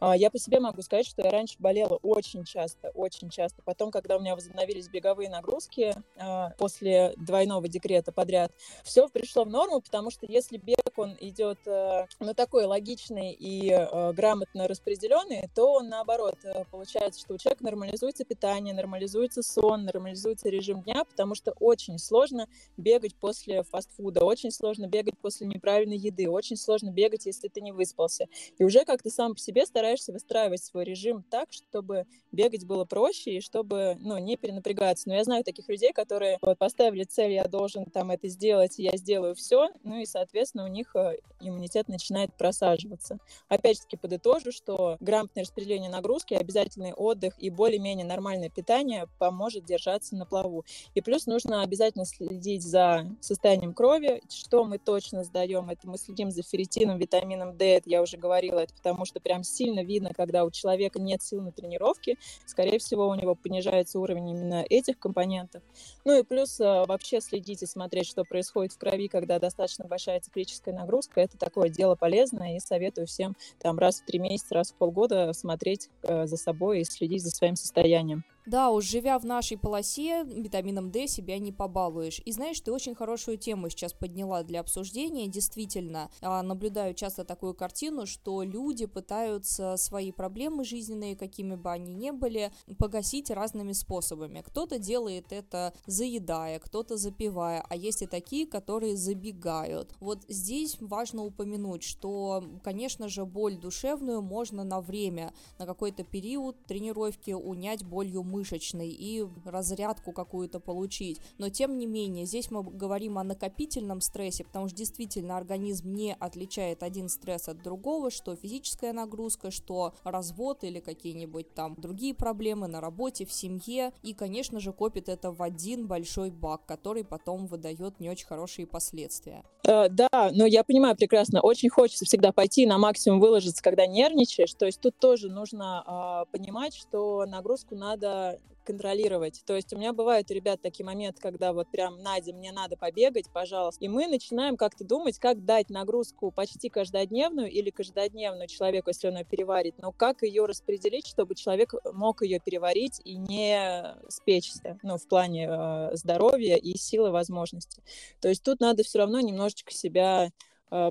А, 0.00 0.16
я 0.16 0.30
по 0.30 0.38
себе 0.38 0.60
могу 0.60 0.82
сказать, 0.82 1.06
что 1.06 1.22
я 1.22 1.30
раньше 1.30 1.56
болела 1.58 1.98
очень 2.02 2.44
часто, 2.44 2.90
очень 2.90 3.30
часто. 3.30 3.62
Потом, 3.62 3.90
когда 3.90 4.16
у 4.16 4.20
меня 4.20 4.34
возобновились 4.34 4.88
беговые 4.88 5.30
нагрузки 5.30 5.94
а, 6.16 6.50
после 6.58 7.14
двойного 7.16 7.68
декрета 7.68 8.12
подряд, 8.12 8.52
все 8.84 9.08
пришло 9.08 9.44
в 9.44 9.50
норму, 9.50 9.80
потому 9.80 10.10
что 10.10 10.26
если 10.26 10.58
бег, 10.58 10.76
он 10.96 11.16
идет 11.20 11.58
э, 11.66 12.06
ну, 12.20 12.34
такой 12.34 12.64
логичный 12.64 13.32
и 13.32 13.70
э, 13.70 14.12
грамотно 14.12 14.66
распределенный, 14.66 15.48
то 15.54 15.74
он 15.74 15.88
наоборот, 15.88 16.36
э, 16.44 16.64
получается, 16.70 17.20
что 17.20 17.34
у 17.34 17.38
человека 17.38 17.64
нормализуется 17.64 18.24
питание, 18.24 18.74
нормализуется 18.74 19.42
сон, 19.42 19.84
нормализуется 19.84 20.48
режим 20.48 20.82
дня, 20.82 21.04
потому 21.04 21.34
что 21.34 21.52
очень 21.60 21.98
сложно 21.98 22.48
бегать 22.78 23.14
после 23.14 23.62
фастфуда, 23.62 24.24
очень 24.24 24.50
сложно 24.50 24.86
бегать 24.86 25.18
после 25.18 25.46
неправильной 25.46 25.98
еды, 25.98 26.30
очень 26.30 26.56
сложно 26.56 26.90
бегать, 26.90 27.26
если 27.26 27.48
ты 27.48 27.60
не 27.60 27.72
выспался. 27.72 28.26
И 28.58 28.64
уже 28.64 28.84
как 28.84 29.02
то 29.02 29.10
сам 29.10 29.34
по 29.34 29.40
себе 29.40 29.66
стараешься 29.66 29.85
стараешься 29.86 30.12
выстраивать 30.12 30.64
свой 30.64 30.84
режим 30.84 31.22
так, 31.22 31.52
чтобы 31.52 32.06
бегать 32.32 32.66
было 32.66 32.84
проще 32.84 33.36
и 33.36 33.40
чтобы, 33.40 33.96
ну, 34.00 34.18
не 34.18 34.36
перенапрягаться. 34.36 35.08
Но 35.08 35.14
я 35.14 35.22
знаю 35.22 35.44
таких 35.44 35.68
людей, 35.68 35.92
которые 35.92 36.38
вот 36.42 36.58
поставили 36.58 37.04
цель, 37.04 37.32
я 37.32 37.46
должен 37.46 37.84
там 37.84 38.10
это 38.10 38.26
сделать, 38.28 38.78
я 38.78 38.96
сделаю 38.96 39.36
все, 39.36 39.68
ну 39.84 40.00
и, 40.00 40.06
соответственно, 40.06 40.64
у 40.64 40.68
них 40.68 40.94
э, 40.96 41.18
иммунитет 41.40 41.86
начинает 41.86 42.34
просаживаться. 42.34 43.18
Опять 43.48 43.76
же 43.76 43.82
таки 43.82 43.96
подытожу, 43.96 44.50
что 44.50 44.96
грамотное 44.98 45.44
распределение 45.44 45.88
нагрузки, 45.88 46.34
обязательный 46.34 46.92
отдых 46.92 47.34
и 47.38 47.48
более-менее 47.48 48.06
нормальное 48.06 48.50
питание 48.50 49.06
поможет 49.18 49.64
держаться 49.64 50.16
на 50.16 50.26
плаву. 50.26 50.64
И 50.94 51.00
плюс 51.00 51.26
нужно 51.26 51.62
обязательно 51.62 52.06
следить 52.06 52.62
за 52.62 53.06
состоянием 53.20 53.72
крови, 53.72 54.20
что 54.28 54.64
мы 54.64 54.78
точно 54.78 55.22
сдаем, 55.22 55.70
это 55.70 55.88
мы 55.88 55.96
следим 55.96 56.30
за 56.30 56.42
ферритином, 56.42 56.98
витамином 56.98 57.56
D, 57.56 57.76
это 57.76 57.88
я 57.88 58.02
уже 58.02 58.16
говорила, 58.16 58.58
это 58.58 58.74
потому 58.74 59.04
что 59.04 59.20
прям 59.20 59.44
сильно 59.44 59.75
сильно 59.76 59.86
видно, 59.86 60.10
когда 60.14 60.44
у 60.44 60.50
человека 60.50 61.00
нет 61.00 61.22
сил 61.22 61.42
на 61.42 61.52
тренировки, 61.52 62.18
скорее 62.46 62.78
всего, 62.78 63.08
у 63.08 63.14
него 63.14 63.34
понижается 63.34 63.98
уровень 63.98 64.30
именно 64.30 64.64
этих 64.68 64.98
компонентов. 64.98 65.62
Ну 66.04 66.18
и 66.18 66.22
плюс 66.22 66.60
э, 66.60 66.84
вообще 66.86 67.20
следить 67.20 67.62
и 67.62 67.66
смотреть, 67.66 68.06
что 68.06 68.24
происходит 68.24 68.72
в 68.72 68.78
крови, 68.78 69.08
когда 69.08 69.38
достаточно 69.38 69.86
большая 69.86 70.20
циклическая 70.20 70.74
нагрузка. 70.74 71.20
Это 71.20 71.36
такое 71.38 71.68
дело 71.68 71.94
полезное, 71.94 72.56
и 72.56 72.60
советую 72.60 73.06
всем 73.06 73.36
там 73.60 73.78
раз 73.78 74.00
в 74.00 74.06
три 74.06 74.18
месяца, 74.18 74.54
раз 74.54 74.72
в 74.72 74.74
полгода 74.76 75.32
смотреть 75.32 75.90
э, 76.02 76.26
за 76.26 76.36
собой 76.36 76.80
и 76.80 76.84
следить 76.84 77.22
за 77.22 77.30
своим 77.30 77.56
состоянием. 77.56 78.24
Да, 78.46 78.70
уж 78.70 78.84
живя 78.84 79.18
в 79.18 79.24
нашей 79.24 79.58
полосе, 79.58 80.22
витамином 80.22 80.92
D 80.92 81.08
себя 81.08 81.36
не 81.40 81.50
побалуешь. 81.50 82.22
И 82.24 82.30
знаешь, 82.30 82.60
ты 82.60 82.70
очень 82.70 82.94
хорошую 82.94 83.38
тему 83.38 83.68
сейчас 83.68 83.92
подняла 83.92 84.44
для 84.44 84.60
обсуждения. 84.60 85.26
Действительно, 85.26 86.10
а, 86.20 86.44
наблюдаю 86.44 86.94
часто 86.94 87.24
такую 87.24 87.54
картину, 87.54 88.06
что 88.06 88.44
люди 88.44 88.86
пытаются 88.86 89.76
свои 89.76 90.12
проблемы 90.12 90.62
жизненные, 90.62 91.16
какими 91.16 91.56
бы 91.56 91.72
они 91.72 91.92
ни 91.92 92.12
были, 92.12 92.52
погасить 92.78 93.32
разными 93.32 93.72
способами. 93.72 94.44
Кто-то 94.46 94.78
делает 94.78 95.32
это 95.32 95.74
заедая, 95.86 96.60
кто-то 96.60 96.96
запивая, 96.96 97.64
а 97.68 97.74
есть 97.74 98.02
и 98.02 98.06
такие, 98.06 98.46
которые 98.46 98.96
забегают. 98.96 99.92
Вот 99.98 100.20
здесь 100.28 100.76
важно 100.80 101.24
упомянуть, 101.24 101.82
что, 101.82 102.44
конечно 102.62 103.08
же, 103.08 103.24
боль 103.24 103.56
душевную 103.56 104.22
можно 104.22 104.62
на 104.62 104.80
время, 104.80 105.34
на 105.58 105.66
какой-то 105.66 106.04
период 106.04 106.64
тренировки 106.66 107.32
унять 107.32 107.84
болью 107.84 108.22
мышц 108.22 108.35
мышечный 108.36 108.90
и 108.90 109.24
разрядку 109.44 110.12
какую-то 110.12 110.60
получить. 110.60 111.20
Но 111.38 111.48
тем 111.48 111.78
не 111.78 111.86
менее, 111.86 112.26
здесь 112.26 112.50
мы 112.50 112.62
говорим 112.62 113.18
о 113.18 113.24
накопительном 113.24 114.00
стрессе, 114.02 114.44
потому 114.44 114.68
что 114.68 114.76
действительно 114.76 115.38
организм 115.38 115.94
не 115.94 116.14
отличает 116.14 116.82
один 116.82 117.08
стресс 117.08 117.48
от 117.48 117.62
другого, 117.62 118.10
что 118.10 118.36
физическая 118.36 118.92
нагрузка, 118.92 119.50
что 119.50 119.94
развод 120.04 120.64
или 120.64 120.80
какие-нибудь 120.80 121.54
там 121.54 121.74
другие 121.76 122.14
проблемы 122.14 122.66
на 122.66 122.80
работе, 122.80 123.24
в 123.24 123.32
семье. 123.32 123.92
И, 124.02 124.12
конечно 124.12 124.60
же, 124.60 124.72
копит 124.72 125.08
это 125.08 125.32
в 125.32 125.42
один 125.42 125.86
большой 125.86 126.30
бак, 126.30 126.66
который 126.66 127.04
потом 127.04 127.46
выдает 127.46 128.00
не 128.00 128.10
очень 128.10 128.26
хорошие 128.26 128.66
последствия. 128.66 129.44
Э, 129.64 129.88
да, 129.88 130.30
но 130.32 130.44
я 130.46 130.62
понимаю 130.62 130.96
прекрасно, 130.96 131.40
очень 131.40 131.70
хочется 131.70 132.04
всегда 132.04 132.32
пойти 132.32 132.66
на 132.66 132.78
максимум 132.78 133.20
выложиться, 133.20 133.62
когда 133.62 133.86
нервничаешь. 133.86 134.52
То 134.54 134.66
есть 134.66 134.80
тут 134.80 134.98
тоже 134.98 135.30
нужно 135.30 135.84
э, 135.86 136.36
понимать, 136.36 136.74
что 136.74 137.24
нагрузку 137.26 137.74
надо 137.76 138.25
контролировать. 138.66 139.42
То 139.46 139.54
есть 139.54 139.72
у 139.72 139.78
меня 139.78 139.92
бывают, 139.92 140.30
ребят, 140.30 140.60
такие 140.60 140.84
моменты, 140.84 141.22
когда 141.22 141.52
вот 141.52 141.70
прям, 141.70 142.02
Надя, 142.02 142.34
мне 142.34 142.52
надо 142.52 142.76
побегать, 142.76 143.30
пожалуйста. 143.32 143.84
И 143.84 143.88
мы 143.88 144.08
начинаем 144.08 144.56
как-то 144.56 144.84
думать, 144.84 145.18
как 145.18 145.44
дать 145.44 145.70
нагрузку 145.70 146.32
почти 146.32 146.68
каждодневную 146.68 147.50
или 147.50 147.70
каждодневную 147.70 148.48
человеку, 148.48 148.90
если 148.90 149.08
он 149.08 149.18
ее 149.18 149.24
переварит, 149.24 149.76
но 149.78 149.92
как 149.92 150.22
ее 150.22 150.44
распределить, 150.44 151.06
чтобы 151.06 151.34
человек 151.36 151.74
мог 151.92 152.22
ее 152.22 152.40
переварить 152.40 153.00
и 153.04 153.16
не 153.16 153.94
спечься, 154.08 154.78
ну, 154.82 154.98
в 154.98 155.06
плане 155.06 155.48
э, 155.48 155.90
здоровья 155.96 156.56
и 156.56 156.76
силы 156.76 157.10
возможностей. 157.10 157.82
То 158.20 158.28
есть 158.28 158.42
тут 158.42 158.60
надо 158.60 158.82
все 158.82 158.98
равно 158.98 159.20
немножечко 159.20 159.72
себя 159.72 160.32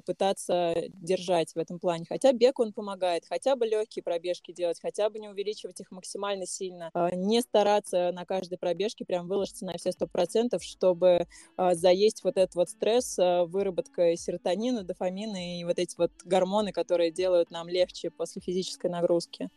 пытаться 0.05 0.75
держать 0.93 1.53
в 1.53 1.57
этом 1.57 1.79
плане. 1.79 2.05
Хотя 2.07 2.31
бег 2.31 2.59
он 2.59 2.73
помогает, 2.73 3.23
хотя 3.27 3.55
бы 3.55 3.65
легкие 3.65 4.03
пробежки 4.03 4.51
делать, 4.51 4.79
хотя 4.81 5.09
бы 5.09 5.19
не 5.19 5.29
увеличивать 5.29 5.79
их 5.81 5.91
максимально 5.91 6.45
сильно, 6.45 6.89
э, 6.93 7.09
не 7.15 7.41
стараться 7.41 8.11
на 8.13 8.25
каждой 8.25 8.57
пробежке 8.57 9.05
прям 9.05 9.27
выложиться 9.27 9.65
на 9.65 9.77
все 9.77 9.91
сто 9.91 10.07
процентов, 10.07 10.63
чтобы 10.63 11.27
э, 11.57 11.73
заесть 11.75 12.23
вот 12.23 12.38
этот 12.38 12.55
вот 12.55 12.69
стресс, 12.69 13.17
выработка 13.17 14.15
серотонина, 14.15 14.83
дофамина 14.83 15.59
и 15.59 15.63
вот 15.63 15.79
эти 15.79 15.95
вот 15.97 16.11
гормоны, 16.23 16.71
которые 16.71 17.11
делают 17.11 17.51
нам 17.51 17.67
легче 17.67 18.09
после 18.09 18.41
физической 18.41 18.89
нагрузки. 18.89 19.49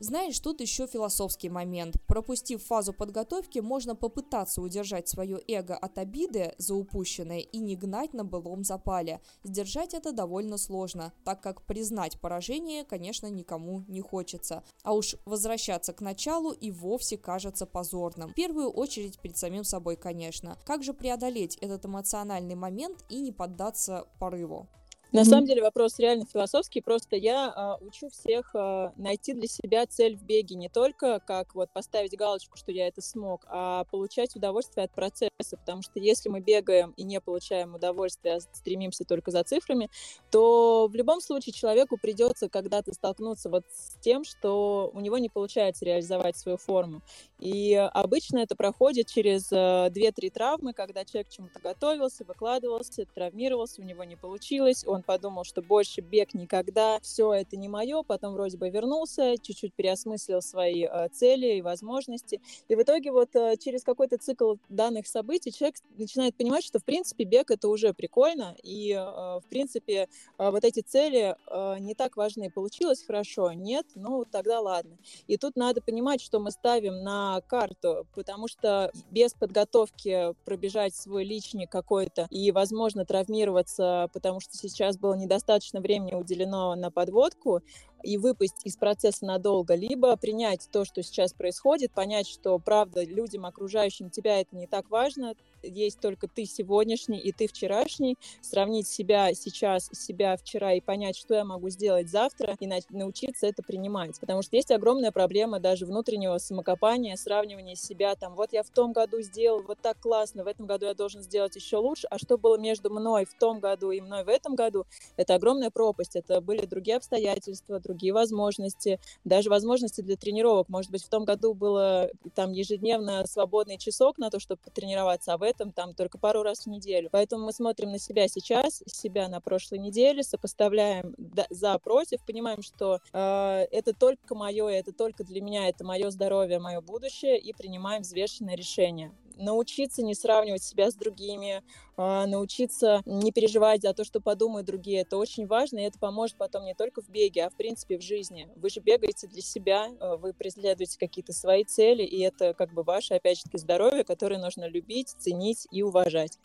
Знаешь, 0.00 0.40
тут 0.40 0.60
еще 0.60 0.86
философский 0.86 1.48
момент. 1.48 1.96
Пропустив 2.06 2.62
фазу 2.64 2.92
подготовки, 2.92 3.60
можно 3.60 3.94
попытаться 3.94 4.60
удержать 4.60 5.08
свое 5.08 5.40
эго 5.46 5.76
от 5.76 5.98
обиды 5.98 6.54
за 6.58 6.74
упущенное 6.74 7.38
и 7.38 7.58
не 7.58 7.76
гнать 7.76 8.12
на 8.12 8.24
былом 8.24 8.64
запале. 8.64 9.20
Сдержать 9.44 9.94
это 9.94 10.12
довольно 10.12 10.58
сложно, 10.58 11.12
так 11.24 11.40
как 11.40 11.62
признать 11.62 12.20
поражение, 12.20 12.84
конечно, 12.84 13.28
никому 13.28 13.84
не 13.86 14.00
хочется. 14.00 14.64
А 14.82 14.92
уж 14.92 15.16
возвращаться 15.24 15.92
к 15.92 16.00
началу 16.00 16.52
и 16.52 16.70
вовсе 16.70 17.16
кажется 17.16 17.64
позорным. 17.64 18.30
В 18.30 18.34
первую 18.34 18.70
очередь 18.70 19.20
перед 19.20 19.36
самим 19.36 19.62
собой, 19.62 19.96
конечно. 19.96 20.58
Как 20.64 20.82
же 20.82 20.94
преодолеть 20.94 21.56
этот 21.56 21.86
эмоциональный 21.86 22.56
момент 22.56 23.04
и 23.08 23.20
не 23.20 23.30
поддаться 23.30 24.08
порыву? 24.18 24.68
На 25.12 25.20
mm-hmm. 25.20 25.24
самом 25.24 25.44
деле 25.44 25.62
вопрос 25.62 25.98
реально 25.98 26.24
философский. 26.24 26.80
Просто 26.80 27.16
я 27.16 27.52
а, 27.54 27.76
учу 27.82 28.08
всех 28.08 28.50
а, 28.54 28.94
найти 28.96 29.34
для 29.34 29.46
себя 29.46 29.86
цель 29.86 30.16
в 30.16 30.22
беге 30.22 30.54
не 30.54 30.70
только 30.70 31.20
как 31.20 31.54
вот 31.54 31.70
поставить 31.70 32.16
галочку, 32.16 32.56
что 32.56 32.72
я 32.72 32.88
это 32.88 33.02
смог, 33.02 33.44
а 33.46 33.84
получать 33.84 34.34
удовольствие 34.36 34.84
от 34.84 34.92
процесса. 34.92 35.30
Потому 35.50 35.82
что 35.82 36.00
если 36.00 36.30
мы 36.30 36.40
бегаем 36.40 36.94
и 36.96 37.02
не 37.02 37.20
получаем 37.20 37.74
удовольствия, 37.74 38.36
а 38.36 38.40
стремимся 38.40 39.04
только 39.04 39.30
за 39.30 39.44
цифрами, 39.44 39.90
то 40.30 40.88
в 40.90 40.94
любом 40.94 41.20
случае 41.20 41.52
человеку 41.52 41.98
придется 42.00 42.48
когда-то 42.48 42.94
столкнуться 42.94 43.50
вот 43.50 43.64
с 43.70 44.00
тем, 44.00 44.24
что 44.24 44.90
у 44.94 45.00
него 45.00 45.18
не 45.18 45.28
получается 45.28 45.84
реализовать 45.84 46.38
свою 46.38 46.56
форму. 46.56 47.02
И 47.38 47.74
обычно 47.74 48.38
это 48.38 48.56
проходит 48.56 49.08
через 49.08 49.52
2-3 49.52 49.90
э, 49.92 50.30
травмы, 50.30 50.72
когда 50.72 51.04
человек 51.04 51.28
к 51.28 51.32
чему-то 51.32 51.60
готовился, 51.60 52.24
выкладывался, 52.24 53.04
травмировался, 53.04 53.82
у 53.82 53.84
него 53.84 54.04
не 54.04 54.16
получилось, 54.16 54.86
он 54.86 55.01
подумал, 55.02 55.44
что 55.44 55.62
больше 55.62 56.00
бег 56.00 56.34
никогда, 56.34 56.98
все 57.00 57.32
это 57.32 57.56
не 57.56 57.68
мое, 57.68 58.02
потом 58.02 58.34
вроде 58.34 58.56
бы 58.56 58.70
вернулся, 58.70 59.34
чуть-чуть 59.40 59.74
переосмыслил 59.74 60.42
свои 60.42 60.84
э, 60.84 61.08
цели 61.10 61.56
и 61.56 61.62
возможности, 61.62 62.40
и 62.68 62.74
в 62.74 62.82
итоге 62.82 63.12
вот 63.12 63.34
э, 63.36 63.56
через 63.58 63.82
какой-то 63.82 64.18
цикл 64.18 64.56
данных 64.68 65.06
событий 65.06 65.52
человек 65.52 65.76
начинает 65.96 66.36
понимать, 66.36 66.64
что 66.64 66.78
в 66.78 66.84
принципе 66.84 67.24
бег 67.24 67.50
это 67.50 67.68
уже 67.68 67.92
прикольно, 67.92 68.56
и 68.62 68.92
в 68.94 69.44
принципе 69.48 70.08
вот 70.38 70.64
эти 70.64 70.80
цели 70.80 71.36
не 71.80 71.94
так 71.94 72.16
важны. 72.16 72.50
Получилось 72.50 73.04
хорошо? 73.04 73.52
Нет? 73.52 73.86
Ну 73.94 74.24
тогда 74.24 74.60
ладно. 74.60 74.96
И 75.26 75.36
тут 75.36 75.56
надо 75.56 75.80
понимать, 75.80 76.20
что 76.20 76.38
мы 76.40 76.50
ставим 76.50 77.02
на 77.02 77.40
карту, 77.42 78.06
потому 78.14 78.48
что 78.48 78.92
без 79.10 79.34
подготовки 79.34 80.34
пробежать 80.44 80.94
свой 80.94 81.24
личник 81.24 81.70
какой-то 81.70 82.26
и, 82.30 82.52
возможно, 82.52 83.04
травмироваться, 83.04 84.08
потому 84.12 84.40
что 84.40 84.56
сейчас 84.56 84.91
было 84.98 85.14
недостаточно 85.14 85.80
времени 85.80 86.14
уделено 86.14 86.74
на 86.74 86.90
подводку, 86.90 87.60
и 88.02 88.18
выпасть 88.18 88.64
из 88.64 88.76
процесса 88.76 89.24
надолго, 89.24 89.74
либо 89.74 90.16
принять 90.16 90.68
то, 90.72 90.84
что 90.84 91.02
сейчас 91.02 91.32
происходит, 91.32 91.92
понять, 91.92 92.28
что, 92.28 92.58
правда, 92.58 93.04
людям, 93.04 93.46
окружающим 93.46 94.10
тебя 94.10 94.40
это 94.40 94.56
не 94.56 94.66
так 94.66 94.90
важно, 94.90 95.34
есть 95.62 96.00
только 96.00 96.28
ты 96.28 96.44
сегодняшний 96.44 97.18
и 97.18 97.32
ты 97.32 97.46
вчерашний, 97.48 98.16
сравнить 98.40 98.88
себя 98.88 99.34
сейчас, 99.34 99.88
себя 99.92 100.36
вчера 100.36 100.72
и 100.74 100.80
понять, 100.80 101.16
что 101.16 101.34
я 101.34 101.44
могу 101.44 101.68
сделать 101.70 102.08
завтра, 102.08 102.56
и 102.60 102.68
научиться 102.90 103.46
это 103.46 103.62
принимать. 103.62 104.18
Потому 104.20 104.42
что 104.42 104.56
есть 104.56 104.70
огромная 104.70 105.12
проблема 105.12 105.60
даже 105.60 105.86
внутреннего 105.86 106.38
самокопания, 106.38 107.16
сравнивания 107.16 107.74
себя, 107.74 108.14
там, 108.14 108.34
вот 108.34 108.52
я 108.52 108.62
в 108.62 108.70
том 108.70 108.92
году 108.92 109.20
сделал 109.22 109.62
вот 109.62 109.78
так 109.80 109.98
классно, 110.00 110.44
в 110.44 110.46
этом 110.46 110.66
году 110.66 110.86
я 110.86 110.94
должен 110.94 111.22
сделать 111.22 111.56
еще 111.56 111.76
лучше, 111.76 112.06
а 112.10 112.18
что 112.18 112.38
было 112.38 112.58
между 112.58 112.90
мной 112.90 113.24
в 113.24 113.34
том 113.38 113.60
году 113.60 113.90
и 113.90 114.00
мной 114.00 114.24
в 114.24 114.28
этом 114.28 114.54
году, 114.54 114.86
это 115.16 115.34
огромная 115.34 115.70
пропасть, 115.70 116.16
это 116.16 116.40
были 116.40 116.66
другие 116.66 116.96
обстоятельства, 116.96 117.80
другие 117.80 118.12
возможности, 118.12 118.98
даже 119.24 119.50
возможности 119.50 120.00
для 120.00 120.16
тренировок. 120.16 120.68
Может 120.68 120.90
быть, 120.90 121.04
в 121.04 121.08
том 121.08 121.24
году 121.24 121.54
было 121.54 122.10
там 122.34 122.52
ежедневно 122.52 123.24
свободный 123.26 123.78
часок 123.78 124.18
на 124.18 124.30
то, 124.30 124.40
чтобы 124.40 124.60
потренироваться, 124.64 125.34
а 125.34 125.38
в 125.38 125.42
этом 125.52 125.72
там 125.72 125.94
только 125.94 126.18
пару 126.18 126.42
раз 126.42 126.66
в 126.66 126.66
неделю. 126.68 127.08
Поэтому 127.12 127.46
мы 127.46 127.52
смотрим 127.52 127.90
на 127.90 127.98
себя 127.98 128.28
сейчас, 128.28 128.82
себя 128.86 129.28
на 129.28 129.40
прошлой 129.40 129.78
неделе, 129.78 130.22
сопоставляем 130.22 131.14
за, 131.50 131.78
против, 131.78 132.24
понимаем, 132.26 132.62
что 132.62 132.98
э, 133.12 133.66
это 133.70 133.94
только 133.94 134.34
мое, 134.34 134.68
это 134.68 134.92
только 134.92 135.24
для 135.24 135.40
меня, 135.40 135.68
это 135.68 135.84
мое 135.84 136.10
здоровье, 136.10 136.58
мое 136.58 136.80
будущее, 136.80 137.38
и 137.38 137.52
принимаем 137.52 138.02
взвешенное 138.02 138.56
решение 138.56 139.12
научиться 139.36 140.02
не 140.02 140.14
сравнивать 140.14 140.62
себя 140.62 140.90
с 140.90 140.94
другими, 140.94 141.62
а, 141.96 142.26
научиться 142.26 143.02
не 143.04 143.32
переживать 143.32 143.82
за 143.82 143.94
то, 143.94 144.04
что 144.04 144.20
подумают 144.20 144.66
другие. 144.66 145.00
Это 145.00 145.16
очень 145.16 145.46
важно, 145.46 145.78
и 145.78 145.82
это 145.82 145.98
поможет 145.98 146.36
потом 146.36 146.64
не 146.64 146.74
только 146.74 147.02
в 147.02 147.08
беге, 147.08 147.44
а 147.44 147.50
в 147.50 147.56
принципе 147.56 147.98
в 147.98 148.02
жизни. 148.02 148.48
Вы 148.56 148.70
же 148.70 148.80
бегаете 148.80 149.26
для 149.26 149.42
себя, 149.42 149.88
а, 150.00 150.16
вы 150.16 150.32
преследуете 150.32 150.98
какие-то 150.98 151.32
свои 151.32 151.64
цели, 151.64 152.02
и 152.02 152.20
это 152.20 152.54
как 152.54 152.72
бы 152.72 152.82
ваше, 152.82 153.14
опять 153.14 153.38
же 153.38 153.44
здоровье, 153.52 154.04
которое 154.04 154.38
нужно 154.38 154.68
любить, 154.68 155.14
ценить 155.18 155.66
и 155.70 155.82
уважать. 155.82 156.38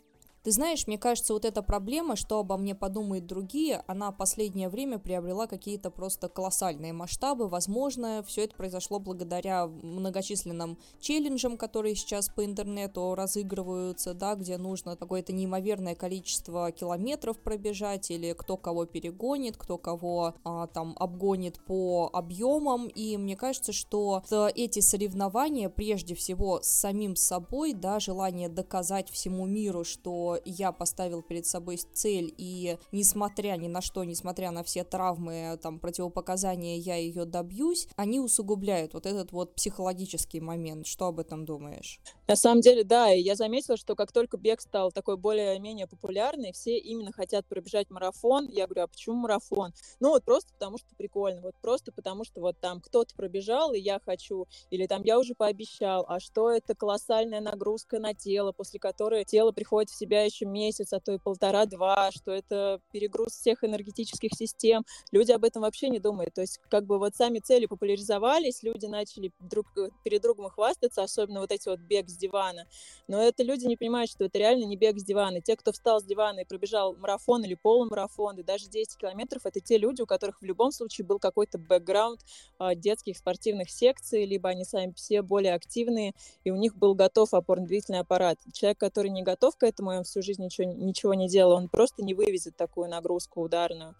Ты 0.43 0.51
знаешь, 0.51 0.87
мне 0.87 0.97
кажется, 0.97 1.33
вот 1.33 1.43
эта 1.43 1.61
проблема, 1.61 2.15
что 2.15 2.39
обо 2.39 2.57
мне 2.57 2.73
подумают 2.73 3.25
другие, 3.25 3.83
она 3.87 4.11
последнее 4.11 4.69
время 4.69 4.97
приобрела 4.97 5.45
какие-то 5.47 5.91
просто 5.91 6.29
колоссальные 6.29 6.93
масштабы. 6.93 7.49
Возможно, 7.49 8.23
все 8.25 8.45
это 8.45 8.55
произошло 8.55 8.99
благодаря 8.99 9.67
многочисленным 9.67 10.77
челленджам, 11.01 11.57
которые 11.57 11.95
сейчас 11.95 12.29
по 12.29 12.45
интернету 12.45 13.13
разыгрываются, 13.15 14.13
да, 14.13 14.35
где 14.35 14.57
нужно 14.57 14.95
какое-то 14.95 15.33
неимоверное 15.33 15.95
количество 15.95 16.71
километров 16.71 17.39
пробежать, 17.39 18.09
или 18.11 18.33
кто 18.33 18.55
кого 18.57 18.85
перегонит, 18.85 19.57
кто 19.57 19.77
кого 19.77 20.35
а, 20.43 20.67
там 20.67 20.95
обгонит 20.99 21.59
по 21.65 22.09
объемам. 22.13 22.87
И 22.87 23.17
мне 23.17 23.35
кажется, 23.35 23.73
что 23.73 24.23
эти 24.55 24.79
соревнования, 24.79 25.69
прежде 25.69 26.15
всего, 26.15 26.61
с 26.61 26.67
самим 26.67 27.15
собой, 27.15 27.73
да, 27.73 27.99
желание 27.99 28.49
доказать 28.49 29.09
всему 29.09 29.45
миру, 29.45 29.83
что 29.83 30.26
я 30.45 30.71
поставил 30.71 31.21
перед 31.21 31.45
собой 31.45 31.77
цель, 31.77 32.33
и 32.37 32.77
несмотря 32.91 33.55
ни 33.57 33.67
на 33.67 33.81
что, 33.81 34.03
несмотря 34.03 34.51
на 34.51 34.63
все 34.63 34.83
травмы, 34.83 35.59
там, 35.61 35.79
противопоказания, 35.79 36.77
я 36.77 36.95
ее 36.95 37.25
добьюсь, 37.25 37.87
они 37.95 38.19
усугубляют 38.19 38.93
вот 38.93 39.05
этот 39.05 39.31
вот 39.31 39.55
психологический 39.55 40.39
момент. 40.39 40.87
Что 40.87 41.07
об 41.07 41.19
этом 41.19 41.45
думаешь? 41.45 41.99
На 42.27 42.35
самом 42.35 42.59
деле, 42.59 42.83
да, 42.83 43.13
и 43.13 43.21
я 43.21 43.35
заметила, 43.35 43.77
что 43.77 43.95
как 43.95 44.11
только 44.11 44.35
бег 44.35 44.59
стал 44.59 44.91
такой 44.91 45.15
более-менее 45.15 45.87
популярный, 45.87 46.51
все 46.51 46.77
именно 46.77 47.13
хотят 47.13 47.45
пробежать 47.45 47.89
марафон. 47.89 48.49
Я 48.49 48.67
говорю, 48.67 48.83
а 48.83 48.87
почему 48.87 49.15
марафон? 49.15 49.71
Ну 50.01 50.09
вот 50.09 50.25
просто 50.25 50.51
потому, 50.51 50.77
что 50.77 50.93
прикольно, 50.97 51.41
вот 51.41 51.55
просто 51.61 51.93
потому, 51.93 52.25
что 52.25 52.41
вот 52.41 52.59
там 52.59 52.81
кто-то 52.81 53.15
пробежал, 53.15 53.71
и 53.73 53.79
я 53.79 54.01
хочу, 54.03 54.45
или 54.71 54.87
там 54.87 55.03
я 55.03 55.17
уже 55.17 55.35
пообещал, 55.35 56.05
а 56.09 56.19
что 56.19 56.51
это 56.51 56.75
колоссальная 56.75 57.39
нагрузка 57.39 57.97
на 57.97 58.13
тело, 58.13 58.51
после 58.51 58.77
которой 58.77 59.23
тело 59.23 59.53
приходит 59.53 59.89
в 59.89 59.97
себя 59.97 60.23
еще 60.23 60.45
месяц, 60.45 60.91
а 60.91 60.99
то 60.99 61.13
и 61.13 61.19
полтора-два, 61.19 62.11
что 62.11 62.31
это 62.31 62.81
перегруз 62.91 63.31
всех 63.31 63.63
энергетических 63.63 64.31
систем. 64.33 64.83
Люди 65.13 65.31
об 65.31 65.45
этом 65.45 65.61
вообще 65.61 65.87
не 65.87 65.99
думают. 65.99 66.33
То 66.33 66.41
есть 66.41 66.59
как 66.69 66.85
бы 66.85 66.99
вот 66.99 67.15
сами 67.15 67.39
цели 67.39 67.67
популяризовались, 67.67 68.63
люди 68.63 68.85
начали 68.85 69.31
друг 69.39 69.67
перед 70.03 70.21
другом 70.21 70.49
хвастаться, 70.49 71.03
особенно 71.03 71.39
вот 71.39 71.53
эти 71.53 71.69
вот 71.69 71.79
бег 71.79 72.09
дивана. 72.17 72.67
Но 73.07 73.21
это 73.21 73.43
люди 73.43 73.65
не 73.65 73.77
понимают, 73.77 74.11
что 74.11 74.25
это 74.25 74.37
реально 74.37 74.65
не 74.65 74.75
бег 74.75 74.99
с 74.99 75.03
дивана. 75.03 75.41
Те, 75.41 75.55
кто 75.55 75.71
встал 75.71 76.01
с 76.01 76.03
дивана 76.03 76.41
и 76.41 76.45
пробежал 76.45 76.95
марафон 76.95 77.43
или 77.43 77.55
полумарафон, 77.55 78.37
и 78.39 78.43
даже 78.43 78.67
10 78.67 78.97
километров, 78.97 79.45
это 79.45 79.59
те 79.59 79.77
люди, 79.77 80.01
у 80.01 80.05
которых 80.05 80.41
в 80.41 80.45
любом 80.45 80.71
случае 80.71 81.05
был 81.05 81.19
какой-то 81.19 81.57
бэкграунд 81.57 82.21
а, 82.59 82.75
детских 82.75 83.17
спортивных 83.17 83.69
секций, 83.69 84.25
либо 84.25 84.49
они 84.49 84.65
сами 84.65 84.93
все 84.95 85.21
более 85.21 85.53
активные, 85.53 86.13
и 86.43 86.51
у 86.51 86.55
них 86.55 86.75
был 86.75 86.95
готов 86.95 87.33
опорно-двигательный 87.33 87.99
аппарат. 87.99 88.39
Человек, 88.53 88.79
который 88.79 89.11
не 89.11 89.23
готов 89.23 89.55
к 89.57 89.63
этому, 89.63 89.91
он 89.91 90.03
всю 90.03 90.21
жизнь 90.21 90.43
ничего, 90.43 90.71
ничего 90.71 91.13
не 91.13 91.27
делал, 91.27 91.53
он 91.53 91.69
просто 91.69 92.03
не 92.03 92.13
вывезет 92.13 92.55
такую 92.55 92.89
нагрузку 92.89 93.41
ударную. 93.41 93.95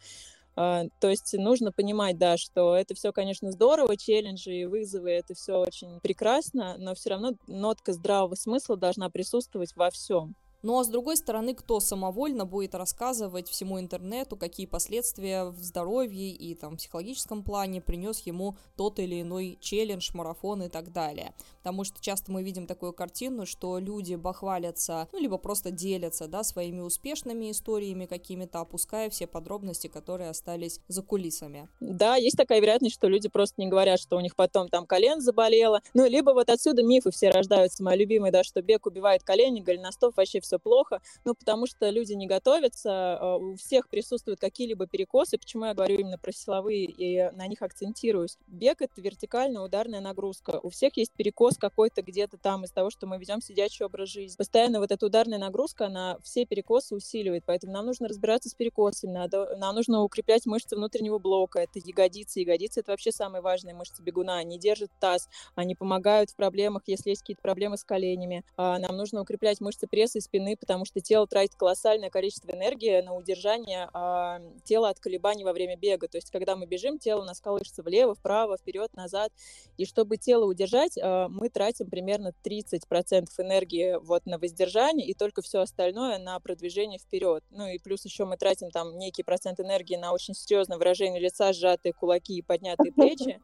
Uh, 0.58 0.90
то 1.00 1.08
есть 1.08 1.36
нужно 1.38 1.72
понимать, 1.72 2.18
да, 2.18 2.36
что 2.36 2.76
это 2.76 2.96
все, 2.96 3.12
конечно, 3.12 3.52
здорово, 3.52 3.96
челленджи 3.96 4.52
и 4.52 4.66
вызовы, 4.66 5.12
это 5.12 5.36
все 5.36 5.60
очень 5.60 6.00
прекрасно, 6.02 6.78
но 6.80 6.96
все 6.96 7.12
равно 7.12 7.34
нотка 7.46 7.94
здравого 7.94 8.34
смысла 8.34 8.76
должна 8.76 9.12
присутствовать 9.12 9.76
во 9.76 9.92
всем. 9.92 10.36
Ну 10.64 10.80
а 10.80 10.84
с 10.84 10.88
другой 10.88 11.18
стороны, 11.18 11.54
кто 11.54 11.80
самовольно 11.80 12.46
будет 12.46 12.74
рассказывать 12.74 13.48
всему 13.48 13.80
интернету, 13.80 14.38
какие 14.38 14.66
последствия 14.66 15.46
в 15.46 15.62
здоровье 15.62 16.30
и 16.32 16.56
там 16.56 16.78
психологическом 16.78 17.44
плане 17.44 17.80
принес 17.80 18.20
ему 18.22 18.58
тот 18.76 19.00
или 19.00 19.22
иной 19.22 19.58
челлендж, 19.62 20.10
марафон 20.14 20.64
и 20.64 20.70
так 20.70 20.92
далее. 20.92 21.34
Потому 21.60 21.84
что 21.84 22.02
часто 22.02 22.32
мы 22.32 22.44
видим 22.44 22.66
такую 22.66 22.94
картину, 22.94 23.46
что 23.46 23.78
люди 23.78 24.16
бахвалятся, 24.16 25.08
ну 25.14 25.20
либо 25.20 25.38
просто 25.38 25.70
делятся, 25.70 26.28
да, 26.28 26.44
своими 26.44 26.80
успешными 26.80 27.52
историями 27.52 28.06
какими-то, 28.06 28.60
опуская 28.60 29.10
все 29.10 29.28
подробности, 29.28 29.88
которые 29.88 30.30
остались 30.30 30.80
за 30.88 31.04
кулисами. 31.04 31.70
Да, 31.80 32.16
есть 32.16 32.38
такая 32.38 32.60
вероятность, 32.62 32.96
что 32.96 33.08
люди 33.08 33.30
просто 33.30 33.62
не 33.62 33.68
говорят, 33.68 34.00
что 34.00 34.18
у 34.18 34.22
них 34.22 34.36
потом 34.36 34.70
там 34.70 34.88
колен 34.88 35.22
заболело. 35.22 35.82
Ну, 35.94 36.08
либо 36.08 36.32
вот 36.32 36.50
отсюда 36.50 36.84
мифы 36.84 37.12
все 37.12 37.30
рождаются, 37.30 37.84
мои 37.84 37.98
любимые, 37.98 38.32
да, 38.32 38.44
что 38.44 38.62
бег 38.62 38.88
убивает 38.88 39.24
колени, 39.24 39.62
голеностоп, 39.62 40.18
вообще 40.18 40.40
все 40.48 40.60
плохо, 40.60 41.02
ну, 41.26 41.36
потому 41.36 41.68
что 41.68 41.90
люди 41.90 42.14
не 42.14 42.28
готовятся, 42.28 43.18
а, 43.18 43.38
у 43.38 43.56
всех 43.56 43.90
присутствуют 43.90 44.40
какие-либо 44.40 44.88
перекосы, 44.88 45.38
почему 45.38 45.66
я 45.66 45.74
говорю 45.74 46.00
именно 46.00 46.18
про 46.18 46.32
силовые 46.32 46.86
и 46.86 47.30
на 47.36 47.48
них 47.48 47.62
акцентируюсь. 47.62 48.38
Бег— 48.48 48.78
это 48.82 49.02
вертикальная 49.02 49.62
ударная 49.62 50.02
нагрузка, 50.02 50.60
у 50.64 50.70
всех 50.70 50.98
есть 50.98 51.12
перекос 51.14 51.58
какой-то 51.58 52.02
где-то 52.02 52.38
там 52.38 52.64
из-за 52.64 52.74
того, 52.74 52.90
что 52.90 53.08
мы 53.08 53.18
ведем 53.18 53.42
сидячий 53.42 53.86
образ 53.86 54.10
жизни. 54.10 54.36
Постоянно 54.38 54.80
вот 54.80 54.92
эта 54.92 55.06
ударная 55.06 55.38
нагрузка, 55.38 55.88
она 55.88 56.18
все 56.24 56.46
перекосы 56.46 56.96
усиливает, 56.96 57.44
поэтому 57.46 57.74
нам 57.74 57.86
нужно 57.86 58.08
разбираться 58.08 58.50
с 58.50 58.54
перекосами, 58.54 59.12
надо, 59.12 59.56
нам 59.58 59.76
нужно 59.76 60.04
укреплять 60.04 60.46
мышцы 60.46 60.76
внутреннего 60.76 61.20
блока, 61.20 61.60
это 61.60 61.80
ягодицы, 61.80 62.40
ягодицы— 62.40 62.80
это 62.82 62.92
вообще 62.92 63.12
самые 63.12 63.42
важные 63.42 63.76
мышцы 63.76 64.02
бегуна, 64.02 64.38
они 64.38 64.58
держат 64.58 64.92
таз, 65.00 65.30
они 65.56 65.76
помогают 65.76 66.32
в 66.32 66.36
проблемах, 66.36 66.84
если 66.88 67.10
есть 67.10 67.22
какие-то 67.22 67.42
проблемы 67.42 67.78
с 67.78 67.84
коленями, 67.84 68.44
а, 68.56 68.80
нам 68.80 68.96
нужно 68.96 69.22
укреплять 69.22 69.60
мышцы 69.60 69.88
пресса 69.88 70.20
и 70.20 70.22
спины, 70.22 70.37
спины, 70.38 70.56
потому 70.56 70.86
что 70.86 71.02
тело 71.02 71.28
тратит 71.28 71.56
колоссальное 71.56 72.10
количество 72.10 72.52
энергии 72.52 73.02
на 73.02 73.14
удержание 73.16 73.90
а, 73.94 74.40
тела 74.64 74.90
от 74.90 75.00
колебаний 75.00 75.44
во 75.44 75.54
время 75.54 75.76
бега. 75.76 76.08
То 76.08 76.18
есть, 76.18 76.32
когда 76.32 76.56
мы 76.56 76.66
бежим, 76.66 77.00
тело 77.00 77.22
у 77.22 77.26
нас 77.26 77.42
колышется 77.42 77.84
влево, 77.84 78.14
вправо, 78.16 78.58
вперед, 78.58 78.94
назад. 78.94 79.32
И 79.78 79.86
чтобы 79.86 80.18
тело 80.18 80.46
удержать, 80.46 80.98
а, 81.02 81.28
мы 81.28 81.50
тратим 81.50 81.90
примерно 81.90 82.34
30% 82.44 83.28
энергии 83.40 83.98
вот 84.02 84.26
на 84.26 84.38
воздержание 84.38 85.08
и 85.08 85.14
только 85.14 85.42
все 85.42 85.60
остальное 85.60 86.20
на 86.20 86.40
продвижение 86.40 87.00
вперед. 87.00 87.44
Ну 87.50 87.68
и 87.68 87.80
плюс 87.80 88.06
еще 88.06 88.26
мы 88.26 88.38
тратим 88.38 88.70
там 88.70 88.98
некий 88.98 89.24
процент 89.24 89.60
энергии 89.60 89.96
на 89.96 90.14
очень 90.14 90.34
серьезное 90.34 90.78
выражение 90.78 91.20
лица, 91.20 91.54
сжатые 91.54 91.94
кулаки 91.94 92.38
и 92.38 92.42
поднятые 92.42 92.92
плечи. 92.94 93.42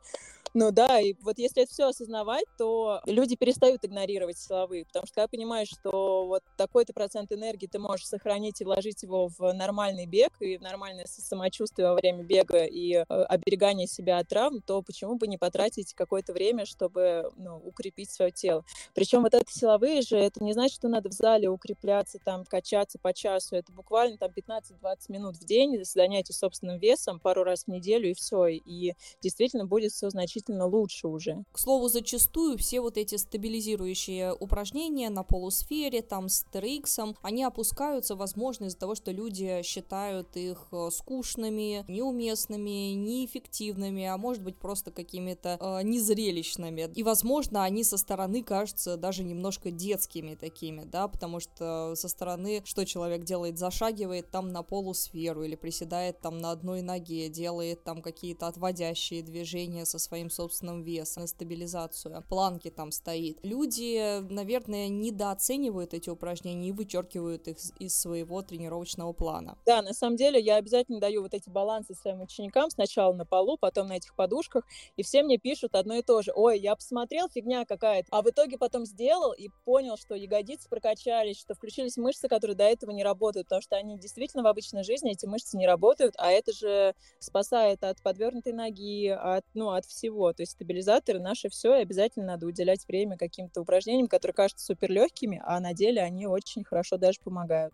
Ну 0.55 0.69
да, 0.71 0.99
и 0.99 1.15
вот 1.21 1.39
если 1.39 1.63
это 1.63 1.71
все 1.71 1.87
осознавать, 1.87 2.45
то 2.59 3.01
люди 3.07 3.35
перестают 3.35 3.83
игнорировать 3.83 4.37
силовые, 4.37 4.85
потому 4.85 5.07
что 5.07 5.15
когда 5.15 5.27
понимаешь, 5.27 5.67
что 5.67 6.27
вот 6.27 6.43
такой-то 6.57 6.93
процент 6.93 7.31
энергии 7.31 7.65
ты 7.65 7.79
можешь 7.79 8.05
сохранить 8.05 8.61
и 8.61 8.63
вложить 8.63 9.01
его 9.01 9.29
в 9.35 9.51
нормальный 9.53 10.05
бег 10.05 10.31
и 10.41 10.57
в 10.57 10.61
нормальное 10.61 11.05
самочувствие 11.07 11.87
во 11.87 11.95
время 11.95 12.23
бега 12.23 12.65
и 12.65 12.93
э, 12.93 13.01
оберегание 13.03 13.87
себя 13.87 14.19
от 14.19 14.27
травм, 14.27 14.61
то 14.61 14.83
почему 14.83 15.15
бы 15.15 15.25
не 15.27 15.39
потратить 15.39 15.95
какое-то 15.95 16.33
время, 16.33 16.67
чтобы 16.67 17.31
ну, 17.35 17.57
укрепить 17.57 18.11
свое 18.11 18.31
тело. 18.31 18.63
Причем 18.93 19.23
вот 19.23 19.33
это 19.33 19.51
силовые 19.51 20.03
же, 20.03 20.17
это 20.17 20.43
не 20.43 20.53
значит, 20.53 20.75
что 20.75 20.87
надо 20.87 21.09
в 21.09 21.13
зале 21.13 21.49
укрепляться, 21.49 22.19
там, 22.23 22.45
качаться 22.45 22.99
по 22.99 23.11
часу, 23.11 23.55
это 23.55 23.71
буквально 23.71 24.19
там 24.19 24.29
15-20 24.29 24.61
минут 25.09 25.37
в 25.37 25.45
день 25.45 25.83
занятий 25.83 26.33
собственным 26.33 26.77
весом 26.77 27.19
пару 27.19 27.43
раз 27.43 27.63
в 27.63 27.69
неделю 27.69 28.11
и 28.11 28.13
все, 28.13 28.45
и 28.47 28.93
действительно 29.19 29.65
будет 29.65 29.91
все 29.91 30.11
значительно 30.11 30.42
значительно 30.43 30.65
лучше 30.65 31.07
уже. 31.07 31.43
К 31.51 31.59
слову, 31.59 31.87
зачастую 31.87 32.57
все 32.57 32.81
вот 32.81 32.97
эти 32.97 33.15
стабилизирующие 33.15 34.33
упражнения 34.33 35.09
на 35.09 35.23
полусфере, 35.23 36.01
там 36.01 36.29
с 36.29 36.45
TRX, 36.51 37.15
они 37.21 37.43
опускаются, 37.43 38.15
возможно, 38.15 38.65
из-за 38.65 38.77
того, 38.77 38.95
что 38.95 39.11
люди 39.11 39.61
считают 39.63 40.35
их 40.35 40.67
э, 40.71 40.89
скучными, 40.91 41.85
неуместными, 41.87 42.93
неэффективными, 42.93 44.05
а 44.05 44.17
может 44.17 44.43
быть 44.43 44.57
просто 44.57 44.91
какими-то 44.91 45.57
э, 45.59 45.83
незрелищными. 45.83 46.91
И, 46.95 47.03
возможно, 47.03 47.63
они 47.63 47.83
со 47.83 47.97
стороны 47.97 48.43
кажутся 48.43 48.97
даже 48.97 49.23
немножко 49.23 49.71
детскими 49.71 50.35
такими, 50.35 50.83
да, 50.83 51.07
потому 51.07 51.39
что 51.39 51.93
со 51.95 52.07
стороны, 52.07 52.61
что 52.65 52.85
человек 52.85 53.23
делает, 53.23 53.57
зашагивает 53.57 54.29
там 54.31 54.51
на 54.51 54.63
полусферу 54.63 55.43
или 55.43 55.55
приседает 55.55 56.19
там 56.19 56.37
на 56.37 56.51
одной 56.51 56.81
ноге, 56.81 57.29
делает 57.29 57.83
там 57.83 58.01
какие-то 58.01 58.47
отводящие 58.47 59.23
движения 59.23 59.85
со 59.85 59.99
своим 59.99 60.29
собственным 60.33 60.83
весом, 60.83 61.23
на 61.23 61.27
стабилизацию. 61.27 62.23
Планки 62.29 62.69
там 62.69 62.91
стоит. 62.91 63.39
Люди, 63.43 64.19
наверное, 64.29 64.87
недооценивают 64.89 65.93
эти 65.93 66.09
упражнения 66.09 66.69
и 66.69 66.71
вычеркивают 66.71 67.47
их 67.47 67.57
из 67.79 67.95
своего 67.95 68.41
тренировочного 68.41 69.13
плана. 69.13 69.57
Да, 69.65 69.81
на 69.81 69.93
самом 69.93 70.17
деле 70.17 70.39
я 70.39 70.55
обязательно 70.55 70.99
даю 70.99 71.21
вот 71.21 71.33
эти 71.33 71.49
балансы 71.49 71.93
своим 71.95 72.21
ученикам. 72.21 72.69
Сначала 72.69 73.13
на 73.13 73.25
полу, 73.25 73.57
потом 73.57 73.87
на 73.87 73.93
этих 73.97 74.15
подушках. 74.15 74.65
И 74.97 75.03
все 75.03 75.23
мне 75.23 75.37
пишут 75.37 75.75
одно 75.75 75.95
и 75.95 76.01
то 76.01 76.21
же. 76.21 76.31
Ой, 76.35 76.59
я 76.59 76.75
посмотрел, 76.75 77.29
фигня 77.29 77.65
какая-то. 77.65 78.07
А 78.11 78.21
в 78.21 78.29
итоге 78.29 78.57
потом 78.57 78.85
сделал 78.85 79.31
и 79.33 79.49
понял, 79.65 79.97
что 79.97 80.15
ягодицы 80.15 80.67
прокачались, 80.69 81.39
что 81.39 81.53
включились 81.53 81.97
мышцы, 81.97 82.27
которые 82.27 82.55
до 82.55 82.65
этого 82.65 82.91
не 82.91 83.03
работают. 83.03 83.47
Потому 83.47 83.61
что 83.61 83.75
они 83.75 83.97
действительно 83.97 84.43
в 84.43 84.47
обычной 84.47 84.83
жизни, 84.83 85.11
эти 85.11 85.25
мышцы 85.25 85.57
не 85.57 85.67
работают. 85.67 86.15
А 86.17 86.31
это 86.31 86.51
же 86.53 86.95
спасает 87.19 87.83
от 87.83 88.01
подвернутой 88.01 88.53
ноги, 88.53 89.07
от, 89.07 89.45
ну, 89.53 89.71
от 89.71 89.85
всего 89.85 90.22
всего. 90.23 90.33
То 90.33 90.43
есть 90.43 90.53
стабилизаторы 90.53 91.19
наши 91.19 91.49
все, 91.49 91.75
и 91.75 91.81
обязательно 91.81 92.25
надо 92.25 92.45
уделять 92.45 92.87
время 92.87 93.17
каким-то 93.17 93.61
упражнениям, 93.61 94.07
которые 94.07 94.33
кажутся 94.33 94.65
супер 94.65 94.91
легкими, 94.91 95.41
а 95.45 95.59
на 95.59 95.73
деле 95.73 96.01
они 96.01 96.27
очень 96.27 96.63
хорошо 96.63 96.97
даже 96.97 97.19
помогают. 97.23 97.73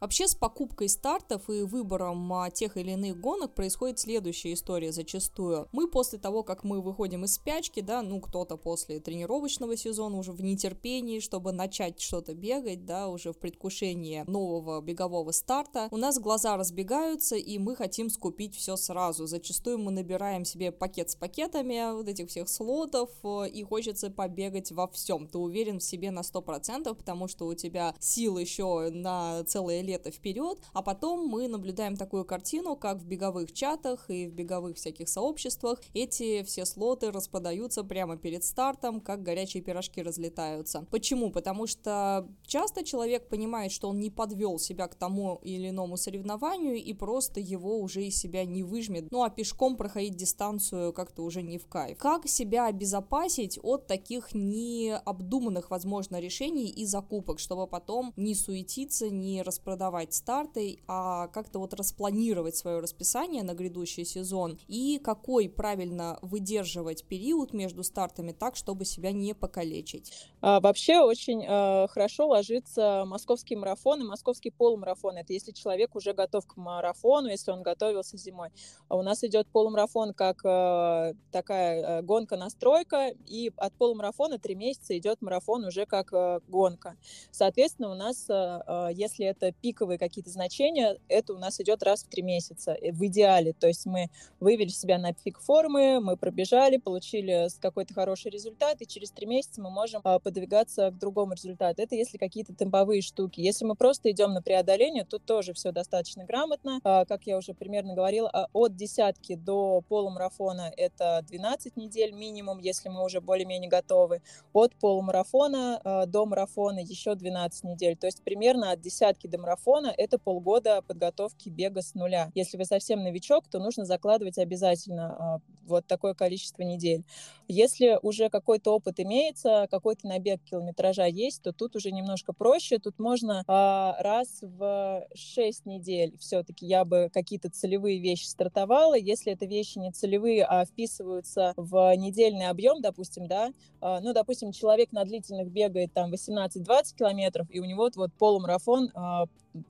Вообще 0.00 0.26
с 0.26 0.34
покупкой 0.34 0.88
стартов 0.88 1.50
и 1.50 1.60
выбором 1.60 2.32
а, 2.32 2.50
тех 2.50 2.78
или 2.78 2.92
иных 2.92 3.20
гонок 3.20 3.54
происходит 3.54 3.98
следующая 3.98 4.54
история 4.54 4.92
зачастую. 4.92 5.68
Мы 5.72 5.88
после 5.88 6.18
того, 6.18 6.42
как 6.42 6.64
мы 6.64 6.80
выходим 6.80 7.24
из 7.24 7.34
спячки, 7.34 7.80
да, 7.80 8.00
ну 8.00 8.18
кто-то 8.18 8.56
после 8.56 8.98
тренировочного 8.98 9.76
сезона 9.76 10.16
уже 10.16 10.32
в 10.32 10.40
нетерпении, 10.42 11.20
чтобы 11.20 11.52
начать 11.52 12.00
что-то 12.00 12.32
бегать, 12.32 12.86
да, 12.86 13.08
уже 13.08 13.34
в 13.34 13.38
предвкушении 13.38 14.24
нового 14.26 14.80
бегового 14.80 15.32
старта, 15.32 15.88
у 15.90 15.98
нас 15.98 16.18
глаза 16.18 16.56
разбегаются 16.56 17.36
и 17.36 17.58
мы 17.58 17.76
хотим 17.76 18.08
скупить 18.08 18.56
все 18.56 18.76
сразу. 18.76 19.26
Зачастую 19.26 19.78
мы 19.78 19.90
набираем 19.90 20.46
себе 20.46 20.72
пакет 20.72 21.10
с 21.10 21.14
пакетами 21.14 21.92
вот 21.92 22.08
этих 22.08 22.30
всех 22.30 22.48
слотов 22.48 23.10
э, 23.22 23.48
и 23.50 23.62
хочется 23.64 24.08
побегать 24.08 24.72
во 24.72 24.88
всем. 24.88 25.26
Ты 25.26 25.36
уверен 25.36 25.78
в 25.78 25.82
себе 25.82 26.10
на 26.10 26.20
100%, 26.20 26.94
потому 26.94 27.28
что 27.28 27.46
у 27.46 27.54
тебя 27.54 27.94
сил 27.98 28.38
еще 28.38 28.88
на 28.90 29.44
целое 29.44 29.82
лето 29.90 30.10
вперед, 30.10 30.58
а 30.72 30.82
потом 30.82 31.26
мы 31.26 31.48
наблюдаем 31.48 31.96
такую 31.96 32.24
картину, 32.24 32.76
как 32.76 32.98
в 32.98 33.06
беговых 33.06 33.52
чатах 33.52 34.08
и 34.08 34.26
в 34.26 34.32
беговых 34.32 34.76
всяких 34.76 35.08
сообществах 35.08 35.80
эти 35.94 36.42
все 36.44 36.64
слоты 36.64 37.10
распадаются 37.10 37.82
прямо 37.82 38.16
перед 38.16 38.44
стартом, 38.44 39.00
как 39.00 39.22
горячие 39.22 39.62
пирожки 39.62 40.02
разлетаются. 40.02 40.86
Почему? 40.90 41.30
Потому 41.32 41.66
что 41.66 42.28
часто 42.46 42.84
человек 42.84 43.28
понимает, 43.28 43.72
что 43.72 43.88
он 43.88 43.98
не 43.98 44.10
подвел 44.10 44.58
себя 44.58 44.86
к 44.86 44.94
тому 44.94 45.40
или 45.42 45.70
иному 45.70 45.96
соревнованию 45.96 46.76
и 46.76 46.92
просто 46.94 47.40
его 47.40 47.80
уже 47.80 48.04
из 48.04 48.16
себя 48.16 48.44
не 48.44 48.62
выжмет. 48.62 49.10
Ну 49.10 49.22
а 49.22 49.30
пешком 49.30 49.76
проходить 49.76 50.16
дистанцию 50.16 50.92
как-то 50.92 51.24
уже 51.24 51.42
не 51.42 51.58
в 51.58 51.66
кайф. 51.66 51.98
Как 51.98 52.28
себя 52.28 52.66
обезопасить 52.66 53.58
от 53.62 53.86
таких 53.86 54.34
необдуманных, 54.34 55.70
возможно, 55.70 56.20
решений 56.20 56.68
и 56.68 56.86
закупок, 56.86 57.40
чтобы 57.40 57.66
потом 57.66 58.12
не 58.16 58.34
суетиться, 58.34 59.10
не 59.10 59.42
распродавать 59.42 59.79
продавать 59.80 60.12
старты, 60.12 60.78
а 60.86 61.28
как-то 61.28 61.58
вот 61.58 61.72
распланировать 61.72 62.54
свое 62.54 62.80
расписание 62.80 63.42
на 63.42 63.54
грядущий 63.54 64.04
сезон 64.04 64.58
и 64.68 65.00
какой 65.02 65.48
правильно 65.48 66.18
выдерживать 66.20 67.04
период 67.04 67.54
между 67.54 67.82
стартами 67.82 68.32
так, 68.32 68.56
чтобы 68.56 68.84
себя 68.84 69.10
не 69.10 69.34
покалечить? 69.34 70.12
А, 70.42 70.60
вообще 70.60 71.00
очень 71.00 71.46
э, 71.48 71.86
хорошо 71.88 72.28
ложится 72.28 73.04
московский 73.06 73.56
марафон 73.56 74.02
и 74.02 74.04
московский 74.04 74.50
полумарафон. 74.50 75.16
Это 75.16 75.32
если 75.32 75.52
человек 75.52 75.96
уже 75.96 76.12
готов 76.12 76.46
к 76.46 76.58
марафону, 76.58 77.28
если 77.28 77.50
он 77.50 77.62
готовился 77.62 78.18
зимой. 78.18 78.50
А 78.88 78.96
у 78.96 79.02
нас 79.02 79.24
идет 79.24 79.46
полумарафон 79.48 80.12
как 80.12 80.44
э, 80.44 81.14
такая 81.32 82.00
э, 82.00 82.02
гонка-настройка, 82.02 83.12
и 83.26 83.50
от 83.56 83.72
полумарафона 83.78 84.38
три 84.38 84.56
месяца 84.56 84.96
идет 84.98 85.22
марафон 85.22 85.64
уже 85.64 85.86
как 85.86 86.12
э, 86.12 86.40
гонка. 86.48 86.98
Соответственно, 87.30 87.90
у 87.92 87.94
нас, 87.94 88.28
э, 88.28 88.60
э 88.66 88.88
если 88.92 89.24
это 89.24 89.52
пик 89.52 89.69
пиковые 89.70 89.98
какие-то 89.98 90.30
значения, 90.30 90.98
это 91.08 91.32
у 91.32 91.38
нас 91.38 91.60
идет 91.60 91.84
раз 91.84 92.02
в 92.02 92.08
три 92.08 92.22
месяца 92.22 92.72
э, 92.72 92.90
в 92.90 93.06
идеале. 93.06 93.52
То 93.52 93.68
есть 93.68 93.86
мы 93.86 94.08
вывели 94.40 94.68
себя 94.68 94.98
на 94.98 95.12
пик 95.12 95.38
формы, 95.38 96.00
мы 96.00 96.16
пробежали, 96.16 96.76
получили 96.76 97.46
какой-то 97.60 97.94
хороший 97.94 98.32
результат, 98.32 98.80
и 98.80 98.86
через 98.86 99.12
три 99.12 99.26
месяца 99.26 99.62
мы 99.62 99.70
можем 99.70 100.00
а, 100.02 100.18
подвигаться 100.18 100.90
к 100.90 100.98
другому 100.98 101.34
результату. 101.34 101.82
Это 101.82 101.94
если 101.94 102.18
какие-то 102.18 102.52
темповые 102.52 103.00
штуки. 103.00 103.40
Если 103.40 103.64
мы 103.64 103.76
просто 103.76 104.10
идем 104.10 104.32
на 104.32 104.42
преодоление, 104.42 105.04
тут 105.04 105.24
тоже 105.24 105.52
все 105.52 105.70
достаточно 105.70 106.24
грамотно. 106.24 106.80
А, 106.82 107.04
как 107.04 107.26
я 107.26 107.36
уже 107.36 107.54
примерно 107.54 107.94
говорила, 107.94 108.28
а, 108.28 108.48
от 108.52 108.74
десятки 108.74 109.36
до 109.36 109.82
полумарафона 109.88 110.72
это 110.76 111.24
12 111.28 111.76
недель 111.76 112.12
минимум, 112.12 112.58
если 112.58 112.88
мы 112.88 113.04
уже 113.04 113.20
более-менее 113.20 113.70
готовы. 113.70 114.20
От 114.52 114.74
полумарафона 114.74 116.04
до 116.06 116.26
марафона 116.26 116.80
еще 116.80 117.14
12 117.14 117.64
недель. 117.64 117.96
То 117.96 118.06
есть 118.06 118.24
примерно 118.24 118.72
от 118.72 118.80
десятки 118.80 119.28
до 119.28 119.38
марафона 119.38 119.59
марафона– 119.60 119.92
это 119.96 120.18
полгода 120.18 120.82
подготовки 120.82 121.48
бега 121.48 121.82
с 121.82 121.94
нуля. 121.94 122.30
Если 122.34 122.56
вы 122.56 122.64
совсем 122.64 123.02
новичок, 123.02 123.48
то 123.48 123.58
нужно 123.58 123.84
закладывать 123.84 124.38
обязательно 124.38 125.16
а, 125.16 125.38
вот 125.66 125.86
такое 125.86 126.14
количество 126.14 126.62
недель. 126.62 127.04
Если 127.48 127.98
уже 128.02 128.28
какой-то 128.28 128.74
опыт 128.74 129.00
имеется, 129.00 129.66
какой-то 129.70 130.06
набег 130.06 130.42
километража 130.42 131.06
есть, 131.06 131.42
то 131.42 131.52
тут 131.52 131.76
уже 131.76 131.90
немножко 131.90 132.32
проще. 132.32 132.78
Тут 132.78 132.98
можно 132.98 133.44
а, 133.46 133.96
раз 134.00 134.38
в 134.42 135.06
6 135.14 135.66
недель 135.66 136.16
все-таки 136.18 136.66
я 136.66 136.84
бы 136.84 137.10
какие-то 137.12 137.50
целевые 137.50 137.98
вещи 137.98 138.26
стартовала. 138.26 138.96
Если 138.96 139.32
это 139.32 139.46
вещи 139.46 139.78
не 139.78 139.92
целевые, 139.92 140.44
а 140.44 140.64
вписываются 140.64 141.54
в 141.56 141.94
недельный 141.96 142.48
объем, 142.48 142.80
допустим, 142.80 143.26
да, 143.26 143.52
а, 143.80 144.00
ну, 144.00 144.12
допустим, 144.12 144.52
человек 144.52 144.92
на 144.92 145.04
длительных 145.04 145.50
бегает 145.50 145.92
там 145.92 146.12
18-20 146.12 146.96
километров, 146.96 147.46
и 147.50 147.60
у 147.60 147.64
него 147.64 147.90
вот, 147.94 148.12
полумарафон 148.14 148.90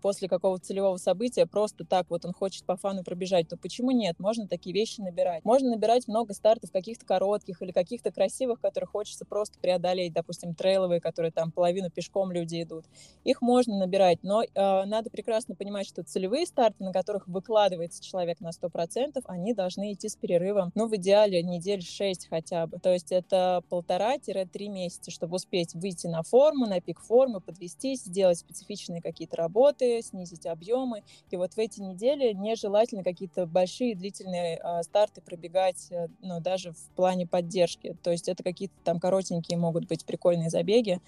после 0.00 0.28
какого-то 0.28 0.64
целевого 0.64 0.96
события 0.96 1.46
просто 1.46 1.84
так 1.84 2.06
вот 2.10 2.24
он 2.24 2.32
хочет 2.32 2.64
по 2.64 2.76
фану 2.76 3.02
пробежать, 3.04 3.48
то 3.48 3.56
почему 3.56 3.90
нет? 3.90 4.18
Можно 4.18 4.46
такие 4.46 4.74
вещи 4.74 5.00
набирать. 5.00 5.44
Можно 5.44 5.70
набирать 5.70 6.08
много 6.08 6.34
стартов 6.34 6.70
каких-то 6.70 7.06
коротких 7.06 7.62
или 7.62 7.72
каких-то 7.72 8.10
красивых, 8.10 8.60
которые 8.60 8.88
хочется 8.88 9.24
просто 9.24 9.58
преодолеть, 9.58 10.12
допустим, 10.12 10.54
трейловые, 10.54 11.00
которые 11.00 11.32
там 11.32 11.50
половину 11.50 11.90
пешком 11.90 12.32
люди 12.32 12.62
идут. 12.62 12.84
Их 13.24 13.42
можно 13.42 13.78
набирать, 13.78 14.18
но 14.22 14.42
э, 14.42 14.48
надо 14.54 15.10
прекрасно 15.10 15.54
понимать, 15.54 15.86
что 15.86 16.02
целевые 16.02 16.46
старты, 16.46 16.84
на 16.84 16.92
которых 16.92 17.26
выкладывается 17.28 18.02
человек 18.02 18.40
на 18.40 18.50
100%, 18.50 19.22
они 19.26 19.54
должны 19.54 19.92
идти 19.92 20.08
с 20.08 20.16
перерывом, 20.16 20.72
ну, 20.74 20.88
в 20.88 20.96
идеале 20.96 21.42
недель 21.42 21.82
6 21.82 22.28
хотя 22.28 22.66
бы. 22.66 22.78
То 22.78 22.92
есть 22.92 23.12
это 23.12 23.62
полтора-три 23.68 24.68
месяца, 24.68 25.10
чтобы 25.10 25.36
успеть 25.36 25.74
выйти 25.74 26.06
на 26.06 26.22
форму, 26.22 26.66
на 26.66 26.80
пик 26.80 27.00
формы, 27.00 27.40
подвестись, 27.40 28.02
сделать 28.02 28.38
специфичные 28.38 29.00
какие-то 29.00 29.36
работы, 29.36 29.69
снизить 29.78 30.46
объемы. 30.46 31.02
И 31.30 31.36
вот 31.36 31.54
в 31.54 31.58
эти 31.58 31.80
недели 31.80 32.32
нежелательно 32.32 33.04
какие-то 33.04 33.46
большие 33.46 33.94
длительные 33.94 34.60
э, 34.62 34.82
старты 34.82 35.20
пробегать, 35.20 35.88
э, 35.90 36.08
ну, 36.20 36.40
даже 36.40 36.72
в 36.72 36.88
плане 36.96 37.26
поддержки. 37.26 37.96
То 38.02 38.10
есть 38.10 38.28
это 38.28 38.42
какие-то 38.42 38.74
там 38.84 39.00
коротенькие 39.00 39.58
могут 39.58 39.86
быть 39.86 40.04
прикольные 40.04 40.50
забеги 40.50 41.00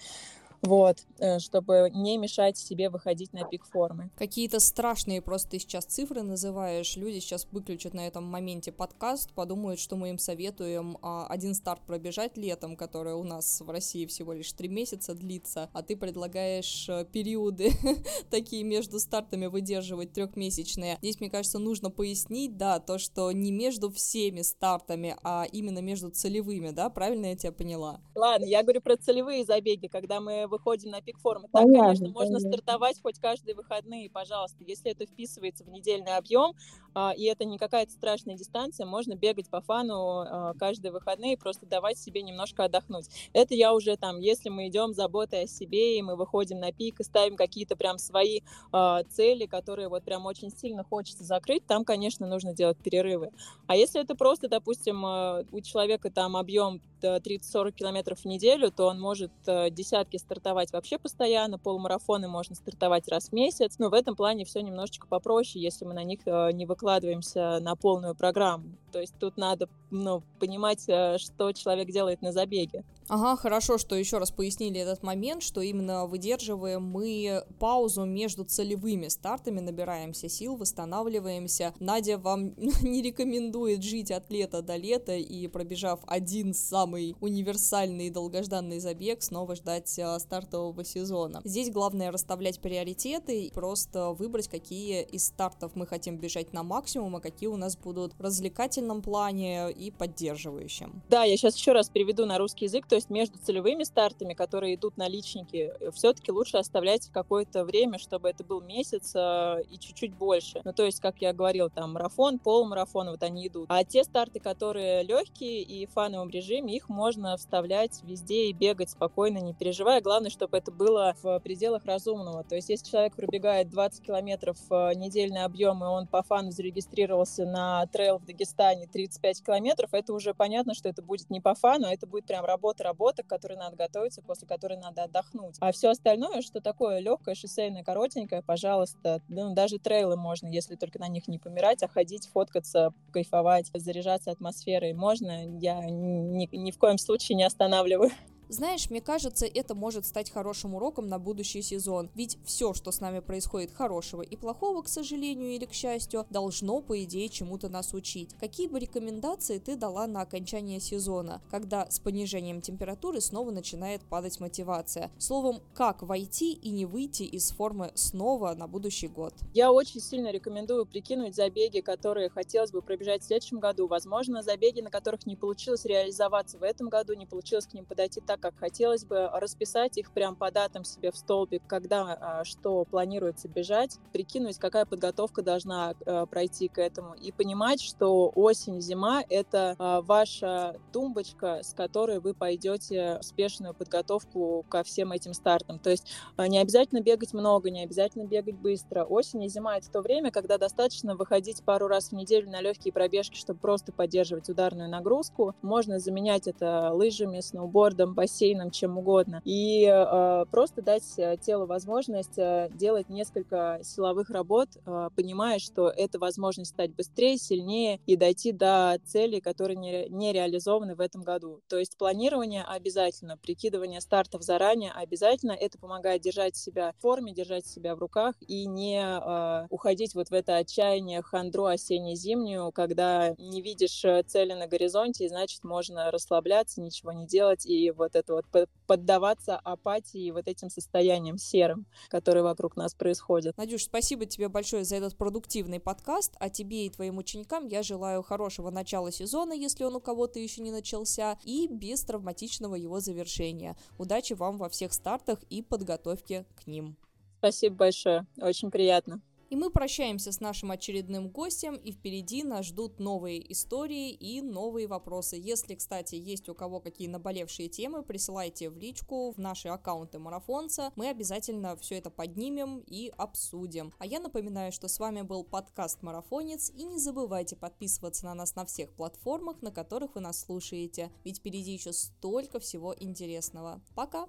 вот, 0.63 1.05
э, 1.19 1.39
чтобы 1.39 1.91
не 1.93 2.17
мешать 2.17 2.57
себе 2.57 2.89
выходить 2.89 3.33
на 3.33 3.43
пик 3.43 3.65
формы. 3.65 4.09
Какие-то 4.17 4.59
страшные 4.59 5.21
просто 5.21 5.51
ты 5.51 5.59
сейчас 5.59 5.85
цифры 5.85 6.23
называешь, 6.23 6.95
люди 6.95 7.19
сейчас 7.19 7.47
выключат 7.51 7.93
на 7.93 8.07
этом 8.07 8.23
моменте 8.23 8.71
подкаст, 8.71 9.31
подумают, 9.33 9.79
что 9.79 9.95
мы 9.97 10.09
им 10.09 10.17
советуем 10.17 10.97
а, 11.01 11.27
один 11.27 11.53
старт 11.53 11.81
пробежать 11.85 12.37
летом, 12.37 12.75
который 12.75 13.13
у 13.13 13.23
нас 13.23 13.61
в 13.61 13.69
России 13.69 14.05
всего 14.05 14.33
лишь 14.33 14.51
три 14.53 14.69
месяца 14.69 15.13
длится, 15.13 15.69
а 15.73 15.83
ты 15.83 15.97
предлагаешь 15.97 16.87
э, 16.89 17.05
периоды 17.11 17.71
такие 18.31 18.63
между 18.63 18.99
стартами 18.99 19.47
выдерживать 19.47 20.13
трехмесячные. 20.13 20.97
Здесь, 21.01 21.19
мне 21.19 21.29
кажется, 21.29 21.59
нужно 21.59 21.89
пояснить, 21.89 22.57
да, 22.57 22.79
то, 22.79 22.97
что 22.97 23.31
не 23.31 23.51
между 23.51 23.91
всеми 23.91 24.41
стартами, 24.41 25.17
а 25.23 25.45
именно 25.51 25.79
между 25.79 26.09
целевыми, 26.09 26.69
да, 26.69 26.89
правильно 26.89 27.27
я 27.27 27.35
тебя 27.35 27.51
поняла? 27.51 27.99
Ладно, 28.15 28.45
я 28.45 28.63
говорю 28.63 28.81
про 28.81 28.95
целевые 28.95 29.43
забеги, 29.43 29.87
когда 29.87 30.21
мы 30.21 30.47
выходим 30.53 30.91
на 30.91 31.01
пик 31.01 31.17
формы. 31.19 31.47
Так, 31.51 31.63
понятно, 31.63 31.87
конечно, 31.87 32.09
можно 32.09 32.37
понятно. 32.37 32.51
стартовать 32.51 33.01
хоть 33.01 33.19
каждые 33.19 33.55
выходные, 33.55 34.09
пожалуйста. 34.09 34.63
Если 34.63 34.91
это 34.91 35.05
вписывается 35.05 35.63
в 35.63 35.69
недельный 35.69 36.15
объем, 36.15 36.53
а, 36.95 37.11
и 37.15 37.23
это 37.23 37.45
не 37.45 37.57
какая-то 37.57 37.91
страшная 37.91 38.35
дистанция, 38.35 38.85
можно 38.85 39.15
бегать 39.15 39.49
по 39.49 39.61
фану 39.61 40.19
а, 40.19 40.53
каждые 40.53 40.91
выходные 40.91 41.37
просто 41.37 41.65
давать 41.65 41.97
себе 41.97 42.21
немножко 42.21 42.65
отдохнуть. 42.65 43.07
Это 43.33 43.55
я 43.55 43.73
уже 43.73 43.97
там, 43.97 44.19
если 44.19 44.49
мы 44.49 44.67
идем 44.67 44.93
заботой 44.93 45.43
о 45.43 45.47
себе, 45.47 45.97
и 45.97 46.01
мы 46.01 46.15
выходим 46.15 46.59
на 46.59 46.71
пик 46.71 46.99
и 46.99 47.03
ставим 47.03 47.35
какие-то 47.35 47.75
прям 47.75 47.97
свои 47.97 48.41
а, 48.71 49.03
цели, 49.05 49.45
которые 49.45 49.89
вот 49.89 50.03
прям 50.03 50.25
очень 50.25 50.51
сильно 50.51 50.83
хочется 50.83 51.23
закрыть, 51.23 51.65
там, 51.65 51.83
конечно, 51.83 52.27
нужно 52.27 52.53
делать 52.53 52.77
перерывы. 52.77 53.31
А 53.67 53.75
если 53.75 54.01
это 54.01 54.15
просто, 54.15 54.47
допустим, 54.47 55.03
у 55.03 55.61
человека 55.61 56.11
там 56.11 56.37
объем 56.37 56.81
30-40 57.01 57.71
километров 57.71 58.19
в 58.19 58.25
неделю, 58.25 58.71
то 58.71 58.85
он 58.87 58.99
может 58.99 59.31
десятки 59.45 60.17
стартовать 60.43 60.73
вообще 60.73 60.97
постоянно, 60.97 61.57
полумарафоны 61.57 62.27
можно 62.27 62.53
стартовать 62.53 63.07
раз 63.07 63.29
в 63.29 63.31
месяц, 63.31 63.75
но 63.79 63.89
в 63.89 63.93
этом 63.93 64.13
плане 64.13 64.43
все 64.43 64.61
немножечко 64.61 65.07
попроще, 65.07 65.63
если 65.63 65.85
мы 65.85 65.93
на 65.93 66.03
них 66.03 66.19
не 66.25 66.65
выкладываем 66.65 66.83
выкладываемся 66.83 67.59
на 67.61 67.75
полную 67.75 68.13
программу. 68.13 68.65
То 68.91 68.99
есть 68.99 69.13
тут 69.19 69.37
надо 69.37 69.69
ну, 69.89 70.21
понимать, 70.39 70.83
э, 70.87 71.17
что 71.17 71.51
человек 71.53 71.89
делает 71.89 72.21
на 72.21 72.31
забеге. 72.31 72.83
Ага, 73.07 73.35
хорошо, 73.35 73.77
что 73.77 73.95
еще 73.95 74.17
раз 74.17 74.31
пояснили 74.31 74.79
этот 74.79 75.03
момент, 75.03 75.43
что 75.43 75.61
именно 75.61 76.05
выдерживаем 76.05 76.83
мы 76.83 77.43
паузу 77.59 78.05
между 78.05 78.45
целевыми 78.45 79.07
стартами, 79.09 79.59
набираемся 79.59 80.29
сил, 80.29 80.55
восстанавливаемся. 80.55 81.73
Надя 81.79 82.17
вам 82.17 82.53
не 82.81 83.01
рекомендует 83.01 83.83
жить 83.83 84.11
от 84.11 84.29
лета 84.31 84.61
до 84.61 84.75
лета 84.75 85.15
и, 85.15 85.47
пробежав 85.47 85.99
один 86.07 86.53
самый 86.53 87.15
универсальный 87.19 88.07
и 88.07 88.09
долгожданный 88.09 88.79
забег, 88.79 89.21
снова 89.21 89.55
ждать 89.55 89.99
а, 89.99 90.17
стартового 90.19 90.83
сезона. 90.83 91.41
Здесь 91.43 91.71
главное 91.71 92.11
расставлять 92.11 92.59
приоритеты, 92.59 93.51
просто 93.53 94.11
выбрать, 94.11 94.47
какие 94.47 95.03
из 95.03 95.25
стартов 95.25 95.75
мы 95.75 95.85
хотим 95.85 96.17
бежать 96.17 96.53
на 96.53 96.63
максимум, 96.63 97.15
а 97.17 97.19
какие 97.21 97.49
у 97.49 97.57
нас 97.57 97.75
будут 97.75 98.13
в 98.13 98.21
развлекательном 98.21 99.01
плане 99.01 99.71
и 99.71 99.91
поддерживающем. 99.91 101.03
Да, 101.09 101.23
я 101.23 101.35
сейчас 101.37 101.55
еще 101.55 101.73
раз 101.73 101.89
переведу 101.89 102.25
на 102.25 102.37
русский 102.37 102.65
язык, 102.65 102.87
то 102.87 102.95
между 103.09 103.37
целевыми 103.37 103.83
стартами, 103.83 104.33
которые 104.33 104.75
идут 104.75 104.97
на 104.97 105.07
личники, 105.07 105.73
э, 105.79 105.91
все-таки 105.91 106.31
лучше 106.31 106.57
оставлять 106.57 107.09
какое-то 107.09 107.65
время, 107.65 107.97
чтобы 107.97 108.29
это 108.29 108.43
был 108.43 108.61
месяц 108.61 109.13
э, 109.15 109.63
и 109.69 109.77
чуть-чуть 109.79 110.13
больше. 110.13 110.61
Ну, 110.63 110.73
то 110.73 110.83
есть, 110.83 110.99
как 110.99 111.21
я 111.21 111.33
говорил, 111.33 111.69
там 111.69 111.93
марафон, 111.93 112.39
полумарафон, 112.39 113.09
вот 113.09 113.23
они 113.23 113.47
идут. 113.47 113.65
А 113.69 113.83
те 113.83 114.03
старты, 114.03 114.39
которые 114.39 115.03
легкие 115.03 115.61
и 115.61 115.85
в 115.85 115.91
фановом 115.91 116.29
режиме, 116.29 116.75
их 116.75 116.89
можно 116.89 117.37
вставлять 117.37 118.01
везде 118.03 118.47
и 118.47 118.53
бегать 118.53 118.91
спокойно, 118.91 119.39
не 119.39 119.53
переживая. 119.53 120.01
Главное, 120.01 120.29
чтобы 120.29 120.57
это 120.57 120.71
было 120.71 121.15
в 121.21 121.39
пределах 121.39 121.85
разумного. 121.85 122.43
То 122.43 122.55
есть, 122.55 122.69
если 122.69 122.89
человек 122.89 123.15
пробегает 123.15 123.69
20 123.69 124.05
километров 124.05 124.57
э, 124.69 124.93
недельный 124.95 125.43
объем, 125.43 125.83
и 125.83 125.87
он 125.87 126.07
по 126.07 126.23
фану 126.23 126.51
зарегистрировался 126.51 127.45
на 127.45 127.85
трейл 127.87 128.19
в 128.19 128.25
Дагестане 128.25 128.87
35 128.87 129.43
километров, 129.43 129.93
это 129.93 130.13
уже 130.13 130.33
понятно, 130.33 130.73
что 130.73 130.89
это 130.89 131.01
будет 131.01 131.29
не 131.29 131.41
по 131.41 131.55
фану, 131.55 131.87
а 131.87 131.93
это 131.93 132.07
будет 132.07 132.25
прям 132.25 132.45
работа 132.45 132.82
работа, 132.83 133.23
к 133.23 133.27
которой 133.27 133.57
надо 133.57 133.75
готовиться, 133.75 134.21
после 134.21 134.47
которой 134.47 134.77
надо 134.77 135.03
отдохнуть. 135.03 135.55
А 135.59 135.71
все 135.71 135.89
остальное, 135.89 136.41
что 136.41 136.61
такое 136.61 136.99
легкое, 136.99 137.35
шоссейное, 137.35 137.83
коротенькое, 137.83 138.41
пожалуйста, 138.41 139.21
ну, 139.27 139.53
даже 139.53 139.79
трейлы 139.79 140.15
можно, 140.15 140.47
если 140.47 140.75
только 140.75 140.99
на 140.99 141.07
них 141.07 141.27
не 141.27 141.39
помирать, 141.39 141.83
а 141.83 141.87
ходить, 141.87 142.27
фоткаться, 142.27 142.93
кайфовать, 143.11 143.71
заряжаться 143.73 144.31
атмосферой 144.31 144.93
можно. 144.93 145.57
Я 145.59 145.83
ни, 145.85 146.47
ни 146.55 146.71
в 146.71 146.77
коем 146.77 146.97
случае 146.97 147.35
не 147.35 147.43
останавливаю. 147.43 148.11
Знаешь, 148.49 148.89
мне 148.89 149.01
кажется, 149.01 149.45
это 149.45 149.75
может 149.75 150.05
стать 150.05 150.31
хорошим 150.31 150.75
уроком 150.75 151.07
на 151.07 151.19
будущий 151.19 151.61
сезон, 151.61 152.09
ведь 152.13 152.37
все, 152.45 152.73
что 152.73 152.91
с 152.91 152.99
нами 152.99 153.19
происходит 153.19 153.71
хорошего 153.71 154.21
и 154.21 154.35
плохого, 154.35 154.81
к 154.81 154.87
сожалению 154.87 155.51
или 155.51 155.65
к 155.65 155.73
счастью, 155.73 156.25
должно, 156.29 156.81
по 156.81 157.01
идее, 157.03 157.29
чему-то 157.29 157.69
нас 157.69 157.93
учить. 157.93 158.35
Какие 158.39 158.67
бы 158.67 158.79
рекомендации 158.79 159.59
ты 159.59 159.75
дала 159.75 160.07
на 160.07 160.21
окончание 160.21 160.79
сезона, 160.79 161.41
когда 161.49 161.89
с 161.89 161.99
понижением 161.99 162.61
температуры 162.61 163.21
снова 163.21 163.51
начинает 163.51 164.01
падать 164.03 164.39
мотивация? 164.39 165.11
Словом, 165.17 165.61
как 165.73 166.01
войти 166.03 166.53
и 166.53 166.69
не 166.69 166.85
выйти 166.85 167.23
из 167.23 167.51
формы 167.51 167.91
снова 167.95 168.53
на 168.53 168.67
будущий 168.67 169.07
год? 169.07 169.33
Я 169.53 169.71
очень 169.71 170.01
сильно 170.01 170.31
рекомендую 170.31 170.85
прикинуть 170.85 171.35
забеги, 171.35 171.79
которые 171.79 172.29
хотелось 172.29 172.71
бы 172.71 172.81
пробежать 172.81 173.23
в 173.23 173.25
следующем 173.25 173.59
году. 173.59 173.87
Возможно, 173.87 174.43
забеги, 174.43 174.81
на 174.81 174.89
которых 174.89 175.25
не 175.25 175.35
получилось 175.35 175.85
реализоваться 175.85 176.57
в 176.57 176.63
этом 176.63 176.89
году, 176.89 177.13
не 177.13 177.25
получилось 177.25 177.67
к 177.67 177.73
ним 177.73 177.85
подойти 177.85 178.21
так, 178.21 178.32
как 178.37 178.57
хотелось 178.57 179.05
бы 179.05 179.29
расписать 179.33 179.97
их 179.97 180.11
прям 180.11 180.35
по 180.35 180.51
датам 180.51 180.83
себе 180.83 181.11
в 181.11 181.17
столбик, 181.17 181.61
когда 181.67 182.17
а, 182.19 182.43
что 182.43 182.85
планируется 182.85 183.47
бежать, 183.47 183.97
прикинуть, 184.11 184.57
какая 184.57 184.85
подготовка 184.85 185.41
должна 185.41 185.95
а, 186.05 186.25
пройти 186.25 186.67
к 186.67 186.79
этому, 186.79 187.13
и 187.13 187.31
понимать, 187.31 187.81
что 187.81 188.31
осень, 188.35 188.81
зима— 188.81 189.23
это 189.29 189.75
а, 189.77 190.01
ваша 190.01 190.79
тумбочка, 190.91 191.59
с 191.63 191.73
которой 191.73 192.19
вы 192.19 192.33
пойдете 192.33 193.17
успешную 193.19 193.73
подготовку 193.73 194.65
ко 194.69 194.83
всем 194.83 195.11
этим 195.11 195.33
стартам. 195.33 195.79
То 195.79 195.89
есть 195.89 196.11
не 196.37 196.59
обязательно 196.59 197.01
бегать 197.01 197.33
много, 197.33 197.69
не 197.69 197.83
обязательно 197.83 198.25
бегать 198.25 198.55
быстро. 198.55 199.03
Осень 199.03 199.43
и 199.43 199.49
зима— 199.49 199.77
это 199.77 199.91
то 199.91 200.01
время, 200.01 200.31
когда 200.31 200.57
достаточно 200.57 201.15
выходить 201.15 201.63
пару 201.63 201.87
раз 201.87 202.09
в 202.09 202.11
неделю 202.13 202.49
на 202.49 202.61
легкие 202.61 202.93
пробежки, 202.93 203.37
чтобы 203.37 203.59
просто 203.59 203.91
поддерживать 203.91 204.49
ударную 204.49 204.89
нагрузку. 204.89 205.55
Можно 205.61 205.99
заменять 205.99 206.47
это 206.47 206.91
лыжами, 206.93 207.39
сноубордом, 207.39 208.13
бассейном, 208.23 208.71
чем 208.71 208.97
угодно. 208.97 209.41
И 209.43 209.85
э, 209.85 210.45
просто 210.49 210.81
дать 210.81 211.03
э, 211.17 211.35
телу 211.41 211.65
возможность 211.65 212.37
э, 212.37 212.69
делать 212.73 213.09
несколько 213.09 213.79
силовых 213.83 214.29
работ, 214.29 214.69
э, 214.85 215.09
понимая, 215.15 215.59
что 215.59 215.89
это 215.89 216.19
возможность 216.19 216.71
стать 216.71 216.95
быстрее, 216.95 217.37
сильнее 217.37 217.99
и 218.05 218.15
дойти 218.15 218.53
до 218.53 218.97
целей, 219.05 219.41
которые 219.41 219.75
не, 219.75 220.07
не 220.07 220.31
реализованы 220.31 220.95
в 220.95 221.01
этом 221.01 221.23
году. 221.23 221.61
То 221.67 221.77
есть 221.77 221.97
планирование 221.97 222.63
обязательно, 222.63 223.37
прикидывание 223.37 223.99
стартов 223.99 224.41
заранее 224.43 224.91
обязательно. 224.91 225.51
Это 225.51 225.77
помогает 225.77 226.21
держать 226.21 226.55
себя 226.55 226.93
в 226.93 227.01
форме, 227.01 227.33
держать 227.33 227.65
себя 227.67 227.95
в 227.95 227.99
руках 227.99 228.35
и 228.47 228.65
не 228.65 229.03
э, 229.03 229.67
уходить 229.69 230.15
вот 230.15 230.29
в 230.29 230.33
это 230.33 230.55
отчаяние, 230.55 231.21
хандру 231.21 231.65
осенне-зимнюю, 231.65 232.71
когда 232.71 233.35
не 233.37 233.61
видишь 233.61 234.05
э, 234.05 234.23
цели 234.23 234.53
на 234.53 234.67
горизонте, 234.67 235.25
и 235.25 235.29
значит 235.29 235.65
можно 235.65 236.09
расслабляться, 236.09 236.79
ничего 236.79 237.11
не 237.11 237.27
делать 237.27 237.65
и 237.65 237.91
вот 237.91 238.12
это 238.15 238.33
вот 238.33 238.45
поддаваться 238.87 239.57
апатии 239.57 240.31
вот 240.31 240.47
этим 240.47 240.69
состояниям 240.69 241.37
серым, 241.37 241.85
которые 242.09 242.43
вокруг 242.43 242.75
нас 242.75 242.93
происходят. 242.93 243.57
Надюш, 243.57 243.83
спасибо 243.83 244.25
тебе 244.25 244.49
большое 244.49 244.83
за 244.83 244.95
этот 244.95 245.17
продуктивный 245.17 245.79
подкаст, 245.79 246.35
а 246.39 246.49
тебе 246.49 246.85
и 246.85 246.89
твоим 246.89 247.17
ученикам 247.17 247.67
я 247.67 247.83
желаю 247.83 248.23
хорошего 248.23 248.69
начала 248.69 249.11
сезона, 249.11 249.53
если 249.53 249.83
он 249.83 249.95
у 249.95 249.99
кого-то 249.99 250.39
еще 250.39 250.61
не 250.61 250.71
начался, 250.71 251.37
и 251.43 251.67
без 251.67 252.01
травматичного 252.03 252.75
его 252.75 252.99
завершения. 252.99 253.75
Удачи 253.97 254.33
вам 254.33 254.57
во 254.57 254.69
всех 254.69 254.93
стартах 254.93 255.43
и 255.49 255.61
подготовке 255.61 256.45
к 256.55 256.67
ним. 256.67 256.97
Спасибо 257.39 257.75
большое, 257.75 258.25
очень 258.37 258.71
приятно. 258.71 259.21
И 259.53 259.55
мы 259.55 259.69
прощаемся 259.69 260.31
с 260.31 260.39
нашим 260.39 260.71
очередным 260.71 261.29
гостем, 261.29 261.75
и 261.75 261.91
впереди 261.91 262.43
нас 262.43 262.65
ждут 262.65 262.99
новые 262.99 263.51
истории 263.51 264.09
и 264.09 264.41
новые 264.41 264.87
вопросы. 264.87 265.35
Если, 265.39 265.75
кстати, 265.75 266.15
есть 266.15 266.49
у 266.49 266.55
кого 266.55 266.79
какие 266.79 267.07
наболевшие 267.07 267.69
темы, 267.69 268.01
присылайте 268.01 268.71
в 268.71 268.77
личку 268.77 269.31
в 269.31 269.37
наши 269.37 269.67
аккаунты 269.67 270.17
Марафонца. 270.17 270.91
Мы 270.95 271.07
обязательно 271.07 271.77
все 271.77 271.99
это 271.99 272.09
поднимем 272.09 272.79
и 272.87 273.13
обсудим. 273.15 273.93
А 273.99 274.07
я 274.07 274.19
напоминаю, 274.19 274.71
что 274.71 274.87
с 274.87 274.97
вами 274.97 275.21
был 275.21 275.43
подкаст 275.43 276.01
Марафонец, 276.01 276.71
и 276.71 276.83
не 276.83 276.97
забывайте 276.97 277.55
подписываться 277.55 278.25
на 278.25 278.33
нас 278.33 278.55
на 278.55 278.65
всех 278.65 278.91
платформах, 278.95 279.61
на 279.61 279.69
которых 279.69 280.15
вы 280.15 280.21
нас 280.21 280.39
слушаете, 280.39 281.11
ведь 281.23 281.37
впереди 281.37 281.73
еще 281.73 281.93
столько 281.93 282.59
всего 282.59 282.95
интересного. 282.99 283.83
Пока! 283.93 284.27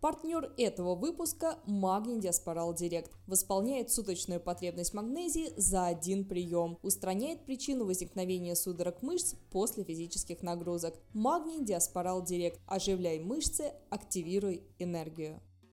Партнер 0.00 0.52
этого 0.58 0.94
выпуска– 0.94 1.58
Магний 1.66 2.20
Диаспорал 2.20 2.74
Директ. 2.74 3.10
Восполняет 3.26 3.90
суточную 3.90 4.40
потребность 4.40 4.92
магнезии 4.92 5.52
за 5.56 5.86
один 5.86 6.26
прием. 6.26 6.78
Устраняет 6.82 7.46
причину 7.46 7.86
возникновения 7.86 8.54
судорог 8.56 9.02
мышц 9.02 9.34
после 9.50 9.84
физических 9.84 10.42
нагрузок. 10.42 10.94
Магний 11.14 11.64
Диаспорал 11.64 12.22
Директ. 12.22 12.60
Оживляй 12.66 13.18
мышцы, 13.20 13.72
активируй 13.88 14.64
энергию. 14.78 15.40